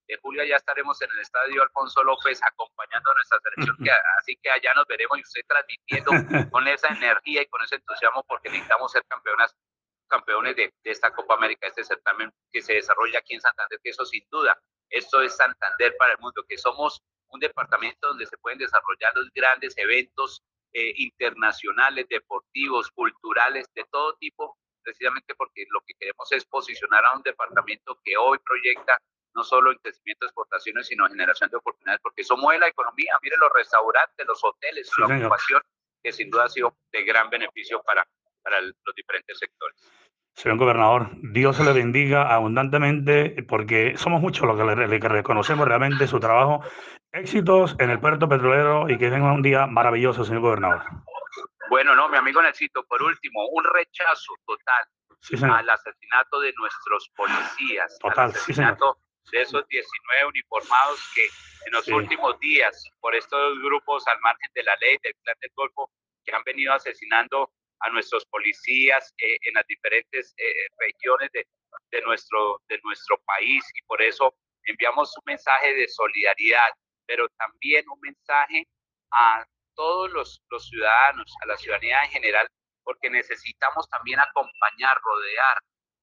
de 0.07 0.17
julio 0.21 0.43
ya 0.45 0.55
estaremos 0.55 1.01
en 1.01 1.09
el 1.11 1.19
estadio 1.19 1.63
Alfonso 1.63 2.01
López 2.03 2.39
acompañando 2.41 3.11
a 3.11 3.13
nuestra 3.13 3.39
selección, 3.43 3.75
que, 3.83 3.91
así 4.19 4.37
que 4.41 4.49
allá 4.49 4.71
nos 4.75 4.87
veremos 4.87 5.17
y 5.17 5.21
usted 5.21 5.41
transmitiendo 5.45 6.11
con 6.51 6.67
esa 6.67 6.87
energía 6.87 7.41
y 7.41 7.45
con 7.47 7.61
ese 7.63 7.75
entusiasmo 7.75 8.23
porque 8.25 8.49
necesitamos 8.49 8.91
ser 8.91 9.03
campeonas 9.09 9.53
campeones 10.07 10.55
de, 10.55 10.73
esta 10.83 11.11
Copa 11.13 11.35
América, 11.35 11.67
este 11.67 11.83
certamen 11.83 12.31
que 12.51 12.61
se 12.61 12.73
desarrolla 12.73 13.19
aquí 13.19 13.35
en 13.35 13.41
Santander, 13.41 13.79
que 13.83 13.89
eso 13.89 14.05
sin 14.05 14.25
duda, 14.29 14.57
esto 14.89 15.21
es 15.21 15.35
Santander 15.35 15.95
para 15.97 16.13
el 16.13 16.19
mundo, 16.19 16.43
que 16.47 16.57
somos 16.57 17.01
un 17.29 17.39
departamento 17.39 18.07
donde 18.07 18.25
se 18.25 18.37
pueden 18.37 18.57
desarrollar 18.57 19.11
los 19.15 19.29
grandes 19.33 19.77
eventos 19.77 20.41
eh, 20.73 20.93
internacionales, 20.97 22.07
deportivos, 22.09 22.89
culturales, 22.91 23.65
de 23.73 23.83
todo 23.91 24.15
tipo, 24.15 24.57
precisamente 24.81 25.35
porque 25.35 25.65
lo 25.69 25.81
que 25.81 25.93
queremos 25.99 26.31
es 26.31 26.45
posicionar 26.45 27.03
a 27.05 27.17
un 27.17 27.23
departamento 27.23 27.99
que 28.03 28.15
hoy 28.15 28.37
proyecta 28.39 28.97
no 29.37 29.43
solo 29.43 29.71
en 29.71 29.77
crecimiento 29.77 30.25
de 30.25 30.27
exportaciones, 30.27 30.87
sino 30.87 31.05
en 31.05 31.11
generación 31.11 31.49
de 31.51 31.57
oportunidades, 31.57 32.01
porque 32.01 32.21
eso 32.23 32.35
mueve 32.37 32.61
la 32.61 32.67
economía. 32.69 33.17
Miren 33.21 33.39
los 33.39 33.51
restaurantes, 33.53 34.25
los 34.25 34.43
hoteles, 34.43 34.91
la 34.97 35.05
ocupación, 35.05 35.61
que 36.03 36.11
sin 36.11 36.31
duda 36.31 36.45
ha 36.45 36.49
sido 36.49 36.75
de 36.91 37.03
gran 37.03 37.29
beneficio 37.29 37.81
para, 37.83 38.07
para 38.47 38.61
los 38.61 38.95
diferentes 38.95 39.37
sectores. 39.37 39.75
Señor 40.33 40.57
gobernador, 40.57 41.09
Dios 41.33 41.57
se 41.57 41.65
le 41.65 41.73
bendiga 41.73 42.33
abundantemente 42.33 43.43
porque 43.43 43.97
somos 43.97 44.21
muchos 44.21 44.47
los 44.47 44.55
que 44.55 44.63
le, 44.63 44.99
reconocemos 44.99 45.67
realmente 45.67 46.07
su 46.07 46.19
trabajo. 46.19 46.63
Éxitos 47.11 47.75
en 47.79 47.89
el 47.89 47.99
puerto 47.99 48.29
petrolero 48.29 48.89
y 48.89 48.97
que 48.97 49.09
tenga 49.09 49.33
un 49.33 49.41
día 49.41 49.67
maravilloso, 49.67 50.23
señor 50.23 50.41
gobernador. 50.41 50.83
Bueno, 51.69 51.93
no, 51.95 52.07
mi 52.07 52.17
amigo 52.17 52.41
Necito, 52.41 52.85
por 52.85 53.03
último, 53.03 53.47
un 53.49 53.63
rechazo 53.65 54.33
total 54.45 55.51
al 55.51 55.69
asesinato 55.69 56.39
de 56.39 56.53
nuestros 56.53 57.09
policías, 57.15 57.97
total, 57.99 58.25
al 58.25 58.31
asesinato 58.31 58.99
de 59.31 59.41
esos 59.41 59.67
19 59.67 60.25
uniformados 60.27 61.11
que 61.13 61.25
en 61.65 61.73
los 61.73 61.87
últimos 61.89 62.39
días, 62.39 62.81
por 63.01 63.13
estos 63.13 63.59
grupos 63.59 64.07
al 64.07 64.19
margen 64.21 64.49
de 64.53 64.63
la 64.63 64.75
ley 64.79 64.97
del 65.03 65.13
plan 65.23 65.35
del 65.41 65.51
Golfo, 65.53 65.91
que 66.23 66.33
han 66.33 66.43
venido 66.45 66.73
asesinando 66.73 67.51
a 67.81 67.89
nuestros 67.89 68.25
policías 68.27 69.13
eh, 69.17 69.37
en 69.47 69.53
las 69.53 69.65
diferentes 69.67 70.33
eh, 70.37 70.67
regiones 70.79 71.29
de, 71.31 71.45
de, 71.91 72.01
nuestro, 72.01 72.61
de 72.67 72.79
nuestro 72.83 73.17
país 73.25 73.63
y 73.75 73.81
por 73.85 74.01
eso 74.01 74.33
enviamos 74.65 75.15
un 75.17 75.23
mensaje 75.25 75.73
de 75.73 75.87
solidaridad, 75.87 76.69
pero 77.05 77.27
también 77.37 77.85
un 77.89 77.99
mensaje 78.01 78.67
a 79.11 79.45
todos 79.75 80.11
los, 80.11 80.41
los 80.49 80.67
ciudadanos, 80.67 81.33
a 81.43 81.47
la 81.47 81.57
ciudadanía 81.57 82.03
en 82.03 82.11
general, 82.11 82.47
porque 82.83 83.09
necesitamos 83.09 83.87
también 83.89 84.19
acompañar, 84.19 84.97
rodear 85.01 85.57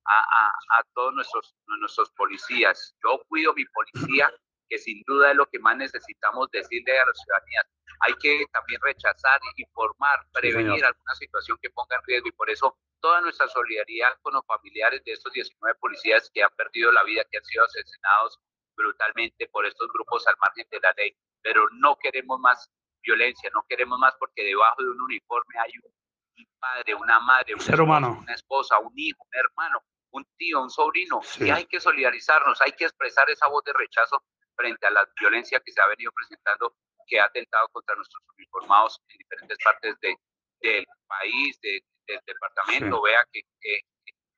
a, 0.06 0.18
a, 0.20 0.48
a, 0.78 0.82
todos 0.94 1.14
nuestros, 1.14 1.54
nuestros 1.80 2.10
policías. 2.12 2.94
Yo 3.02 3.22
cuido 3.28 3.52
mi 3.54 3.64
policía, 3.66 4.30
que 4.68 4.78
sin 4.78 5.02
duda 5.06 5.30
es 5.30 5.36
lo 5.36 5.46
que 5.46 5.58
más 5.58 5.76
necesitamos 5.76 6.50
decirle 6.50 6.98
a 6.98 7.04
la 7.04 7.12
ciudadanía 7.14 7.62
hay 8.00 8.14
que 8.14 8.46
también 8.52 8.80
rechazar, 8.82 9.40
informar, 9.56 10.26
prevenir 10.32 10.84
alguna 10.84 11.14
situación 11.14 11.58
que 11.60 11.70
ponga 11.70 11.96
en 11.96 12.02
riesgo 12.06 12.28
y 12.28 12.32
por 12.32 12.50
eso 12.50 12.76
toda 13.00 13.20
nuestra 13.20 13.48
solidaridad 13.48 14.18
con 14.22 14.34
los 14.34 14.44
familiares 14.46 15.02
de 15.04 15.12
estos 15.12 15.32
19 15.32 15.76
policías 15.78 16.30
que 16.32 16.42
han 16.42 16.54
perdido 16.56 16.92
la 16.92 17.04
vida, 17.04 17.24
que 17.30 17.38
han 17.38 17.44
sido 17.44 17.64
asesinados 17.64 18.38
brutalmente 18.76 19.48
por 19.48 19.66
estos 19.66 19.88
grupos 19.92 20.26
al 20.26 20.36
margen 20.38 20.66
de 20.70 20.80
la 20.80 20.92
ley. 20.96 21.16
Pero 21.42 21.66
no 21.80 21.96
queremos 21.96 22.40
más 22.40 22.70
violencia, 23.02 23.50
no 23.54 23.64
queremos 23.68 23.98
más 23.98 24.14
porque 24.18 24.42
debajo 24.42 24.82
de 24.82 24.90
un 24.90 25.00
uniforme 25.00 25.54
hay 25.60 25.72
un, 25.82 26.46
padre, 26.58 26.94
una 26.94 27.20
madre, 27.20 27.54
una 27.54 28.34
esposa, 28.34 28.78
un 28.78 28.92
hijo, 28.96 29.22
un 29.22 29.38
hermano, 29.38 29.78
un 30.12 30.26
tío, 30.36 30.62
un 30.62 30.70
sobrino. 30.70 31.20
Y 31.38 31.50
hay 31.50 31.66
que 31.66 31.80
solidarizarnos, 31.80 32.60
hay 32.62 32.72
que 32.72 32.84
expresar 32.84 33.28
esa 33.28 33.48
voz 33.48 33.62
de 33.64 33.72
rechazo 33.74 34.22
frente 34.56 34.86
a 34.86 34.90
la 34.90 35.08
violencia 35.20 35.60
que 35.60 35.72
se 35.72 35.80
ha 35.80 35.86
venido 35.88 36.12
presentando 36.12 36.74
que 37.06 37.20
ha 37.20 37.24
atentado 37.24 37.68
contra 37.68 37.94
nuestros 37.96 38.22
uniformados 38.36 39.00
en 39.08 39.18
diferentes 39.18 39.58
partes 39.62 39.98
de, 40.00 40.16
del 40.60 40.86
país, 41.06 41.58
del 41.60 42.20
departamento. 42.26 43.02
Vea 43.02 43.24
que, 43.32 43.42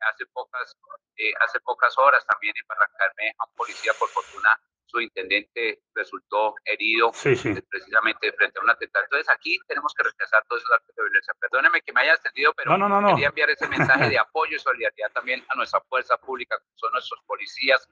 hace 0.00 0.26
pocas 0.26 0.76
eh, 1.16 1.32
hace 1.40 1.58
pocas 1.60 1.96
horas 1.96 2.24
también 2.26 2.54
en 2.56 2.66
Barrancarme 2.66 3.32
a 3.38 3.48
un 3.48 3.54
policía, 3.56 3.92
por 3.98 4.08
fortuna, 4.10 4.60
su 4.86 5.00
intendente 5.00 5.80
resultó 5.94 6.54
herido 6.64 7.10
eh, 7.24 7.62
precisamente 7.68 8.32
frente 8.32 8.58
a 8.58 8.62
un 8.62 8.70
atentado. 8.70 9.04
Entonces 9.04 9.28
aquí 9.28 9.58
tenemos 9.66 9.92
que 9.94 10.04
rechazar 10.04 10.44
todos 10.48 10.62
esos 10.62 10.72
actos 10.72 10.94
de 10.94 11.02
violencia. 11.02 11.34
Perdóneme 11.40 11.80
que 11.82 11.92
me 11.92 12.02
haya 12.02 12.14
extendido, 12.14 12.52
pero 12.54 12.76
quería 13.08 13.28
enviar 13.28 13.50
ese 13.50 13.66
mensaje 13.68 14.08
de 14.08 14.18
apoyo 14.18 14.56
y 14.56 14.60
solidaridad 14.60 15.10
también 15.12 15.44
a 15.48 15.56
nuestra 15.56 15.80
fuerza 15.88 16.16
pública, 16.18 16.56
que 16.58 16.66
son 16.76 16.92
nuestros 16.92 17.20
policías, 17.26 17.88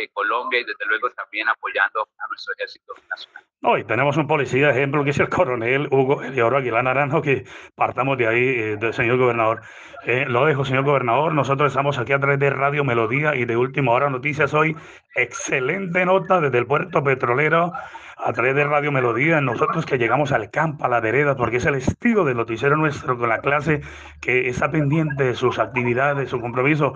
de 0.00 0.08
Colombia 0.08 0.60
y 0.60 0.64
desde 0.64 0.84
luego 0.86 1.10
también 1.10 1.48
apoyando 1.48 2.02
a 2.02 2.28
nuestro 2.28 2.54
ejército 2.54 2.92
nacional. 3.08 3.44
Hoy 3.62 3.84
tenemos 3.84 4.16
un 4.16 4.26
policía 4.26 4.70
ejemplo 4.70 5.02
que 5.02 5.10
es 5.10 5.18
el 5.18 5.28
coronel 5.28 5.88
Hugo 5.90 6.22
Elioro 6.22 6.58
Aguilar 6.58 6.84
Naranjo, 6.84 7.22
que 7.22 7.44
partamos 7.74 8.18
de 8.18 8.28
ahí, 8.28 8.44
eh, 8.44 8.76
del 8.76 8.92
señor 8.92 9.16
gobernador. 9.16 9.62
Eh, 10.04 10.26
lo 10.28 10.44
dejo, 10.44 10.64
señor 10.64 10.84
gobernador. 10.84 11.34
Nosotros 11.34 11.72
estamos 11.72 11.98
aquí 11.98 12.12
a 12.12 12.20
través 12.20 12.38
de 12.38 12.50
Radio 12.50 12.84
Melodía 12.84 13.34
y 13.34 13.44
de 13.44 13.56
Última 13.56 13.92
Hora 13.92 14.10
Noticias 14.10 14.54
hoy. 14.54 14.76
Excelente 15.14 16.04
nota 16.04 16.40
desde 16.40 16.58
el 16.58 16.66
puerto 16.66 17.02
petrolero 17.02 17.72
a 18.16 18.32
través 18.32 18.54
de 18.54 18.64
Radio 18.64 18.92
Melodía. 18.92 19.40
Nosotros 19.40 19.84
que 19.84 19.98
llegamos 19.98 20.32
al 20.32 20.50
campo, 20.50 20.84
a 20.84 20.88
la 20.88 21.00
vereda, 21.00 21.36
porque 21.36 21.56
es 21.56 21.66
el 21.66 21.74
estilo 21.74 22.24
del 22.24 22.36
noticiero 22.36 22.76
nuestro 22.76 23.18
con 23.18 23.28
la 23.28 23.40
clase 23.40 23.80
que 24.20 24.48
está 24.48 24.70
pendiente 24.70 25.24
de 25.24 25.34
sus 25.34 25.58
actividades, 25.58 26.18
de 26.18 26.26
su 26.26 26.40
compromiso. 26.40 26.94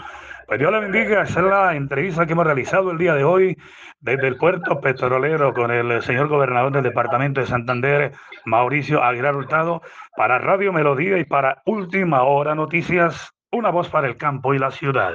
Pues 0.50 0.58
Dios 0.58 0.72
le 0.72 0.80
bendiga. 0.80 1.22
Esa 1.22 1.38
es 1.38 1.46
la 1.46 1.76
entrevista 1.76 2.26
que 2.26 2.32
hemos 2.32 2.44
realizado 2.44 2.90
el 2.90 2.98
día 2.98 3.14
de 3.14 3.22
hoy 3.22 3.56
desde 4.00 4.26
el 4.26 4.36
puerto 4.36 4.80
petrolero 4.80 5.54
con 5.54 5.70
el 5.70 6.02
señor 6.02 6.26
gobernador 6.26 6.72
del 6.72 6.82
departamento 6.82 7.40
de 7.40 7.46
Santander, 7.46 8.10
Mauricio 8.46 9.00
Aguilar 9.00 9.36
Hurtado, 9.36 9.80
para 10.16 10.40
Radio 10.40 10.72
Melodía 10.72 11.18
y 11.18 11.24
para 11.24 11.62
Última 11.66 12.24
Hora 12.24 12.56
Noticias, 12.56 13.32
una 13.52 13.70
voz 13.70 13.90
para 13.90 14.08
el 14.08 14.16
campo 14.16 14.52
y 14.52 14.58
la 14.58 14.72
ciudad. 14.72 15.14